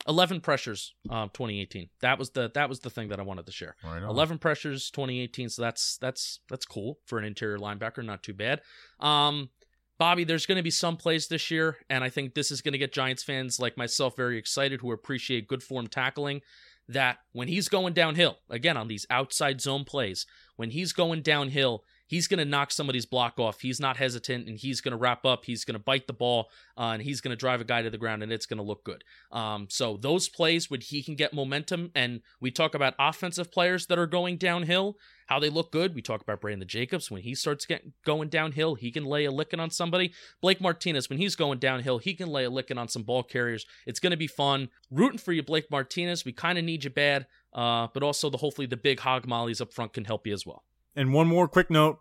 eleven 0.07 0.41
pressures, 0.41 0.95
um, 1.11 1.31
2018. 1.31 1.89
That 2.01 2.19
was 2.19 2.31
the 2.31 2.51
that 2.55 2.69
was 2.69 2.81
the 2.81 2.91
thing 2.91 3.09
that 3.09 3.19
I 3.19 3.23
wanted 3.23 3.47
to 3.47 3.53
share. 3.53 3.77
Right 3.85 4.03
eleven 4.03 4.39
pressures, 4.39 4.91
2018. 4.91 5.49
So 5.49 5.63
that's 5.63 5.99
that's 5.99 6.41
that's 6.49 6.65
cool 6.65 6.99
for 7.07 7.19
an 7.19 7.25
interior 7.25 7.59
linebacker. 7.59 8.05
Not 8.05 8.23
too 8.23 8.35
bad. 8.35 8.61
Um, 9.01 9.51
Bobby, 9.99 10.23
there's 10.23 10.47
going 10.47 10.57
to 10.57 10.63
be 10.63 10.71
some 10.71 10.97
plays 10.97 11.27
this 11.27 11.51
year, 11.51 11.79
and 11.91 12.05
I 12.05 12.09
think 12.09 12.35
this 12.35 12.53
is 12.53 12.63
going 12.63 12.73
to 12.73 12.79
get 12.79 12.93
Giants 12.93 13.25
fans 13.25 13.59
like 13.59 13.77
myself 13.77 14.15
very 14.17 14.39
excited 14.39 14.81
who 14.81 14.93
appreciate 14.93 15.49
good 15.49 15.63
form 15.63 15.89
tackling. 15.89 16.41
that 16.89 17.19
when 17.33 17.49
he's 17.49 17.69
going 17.69 17.93
downhill, 17.93 18.39
again 18.49 18.77
on 18.77 18.89
these 18.89 19.07
outside 19.11 19.61
zone 19.61 19.85
plays, 19.85 20.25
when 20.57 20.71
he's 20.71 20.93
going 20.93 21.21
downhill, 21.23 21.83
he's 22.09 22.27
going 22.27 22.39
to 22.39 22.45
knock 22.45 22.73
somebody's 22.73 23.07
block 23.07 23.39
off. 23.39 23.61
He's 23.61 23.79
not 23.79 23.97
hesitant 23.97 24.49
and 24.49 24.59
he's 24.59 24.81
going 24.81 24.93
to 24.93 24.99
wrap 24.99 25.25
up. 25.25 25.45
He's 25.45 25.65
going 25.65 25.75
to 25.75 25.79
bite 25.79 26.09
the 26.09 26.13
ball 26.13 26.51
uh, 26.77 26.91
and 26.95 27.03
he's 27.03 27.21
going 27.21 27.31
to 27.31 27.37
drive 27.37 27.61
a 27.61 27.65
guy 27.65 27.83
to 27.83 27.91
the 27.91 27.99
ground 27.99 28.23
and 28.23 28.33
it's 28.33 28.47
going 28.47 28.57
to 28.57 28.65
look 28.65 28.83
good. 28.83 29.05
Um, 29.31 29.69
so 29.71 29.97
those 29.97 30.29
plays 30.29 30.69
when 30.69 30.81
he 30.81 31.03
can 31.03 31.15
get 31.15 31.33
momentum 31.33 31.93
and 31.95 32.23
we 32.41 32.51
talk 32.51 32.75
about 32.75 32.95
offensive 32.99 33.53
players 33.53 33.87
that 33.87 33.99
are 33.99 34.07
going 34.07 34.39
downhill, 34.39 34.97
how 35.27 35.39
they 35.39 35.51
look 35.51 35.71
good. 35.71 35.95
We 35.95 36.01
talk 36.01 36.23
about 36.23 36.41
Brandon 36.41 36.67
Jacobs 36.67 37.11
when 37.11 37.21
he 37.21 37.35
starts 37.35 37.67
getting 37.67 37.93
going 38.05 38.31
downhill, 38.31 38.75
he 38.75 38.91
can 38.91 39.05
lay 39.05 39.27
a 39.27 39.31
licking 39.31 39.61
on 39.61 39.71
somebody. 39.71 40.13
Blake 40.41 40.61
Martinez 40.61 41.11
when 41.11 41.19
he's 41.19 41.37
going 41.37 41.59
downhill, 41.59 41.99
he 41.99 42.15
can 42.15 42.29
lay 42.29 42.45
a 42.45 42.51
licking 42.51 42.79
on 42.79 42.89
some 42.89 43.03
ball 43.03 43.23
carriers. 43.23 43.67
It's 43.87 44.01
going 44.01 44.13
to 44.13 44.17
be 44.17 44.27
fun. 44.27 44.71
Rooting 44.91 45.19
for 45.19 45.33
you, 45.33 45.43
Blake 45.43 45.71
Martinez. 45.71 46.25
We 46.25 46.33
kind 46.33 46.57
of 46.59 46.65
need 46.65 46.85
you 46.85 46.91
bad, 46.91 47.27
uh, 47.53 47.89
but 47.93 48.03
also 48.03 48.31
the 48.31 48.39
hopefully 48.39 48.67
the 48.67 48.79
big 48.79 49.01
hog 49.01 49.27
mollies 49.27 49.61
up 49.61 49.75
front 49.75 49.93
can 49.93 50.07
help 50.07 50.27
you 50.27 50.33
as 50.33 50.47
well. 50.47 50.65
And 50.99 51.13
one 51.13 51.29
more 51.29 51.47
quick 51.47 51.71
note 51.71 52.01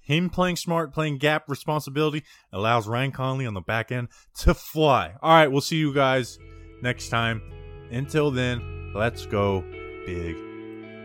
him 0.00 0.30
playing 0.30 0.56
smart, 0.56 0.94
playing 0.94 1.18
gap 1.18 1.44
responsibility 1.48 2.24
allows 2.52 2.88
Ryan 2.88 3.12
Connelly 3.12 3.46
on 3.46 3.54
the 3.54 3.60
back 3.60 3.92
end 3.92 4.08
to 4.38 4.54
fly. 4.54 5.14
All 5.20 5.34
right, 5.34 5.48
we'll 5.48 5.60
see 5.60 5.76
you 5.76 5.92
guys 5.92 6.38
next 6.80 7.08
time. 7.08 7.42
Until 7.90 8.30
then, 8.30 8.92
let's 8.94 9.26
go, 9.26 9.62
Big 10.06 10.36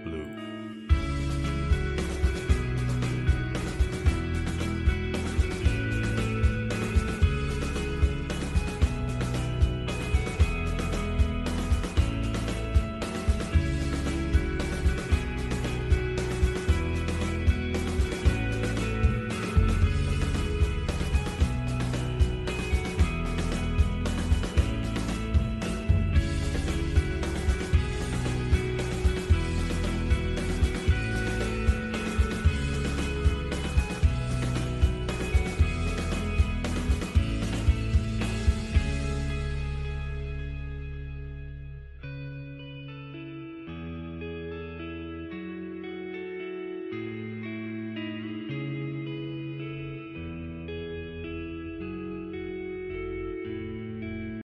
Blue. 0.03 0.44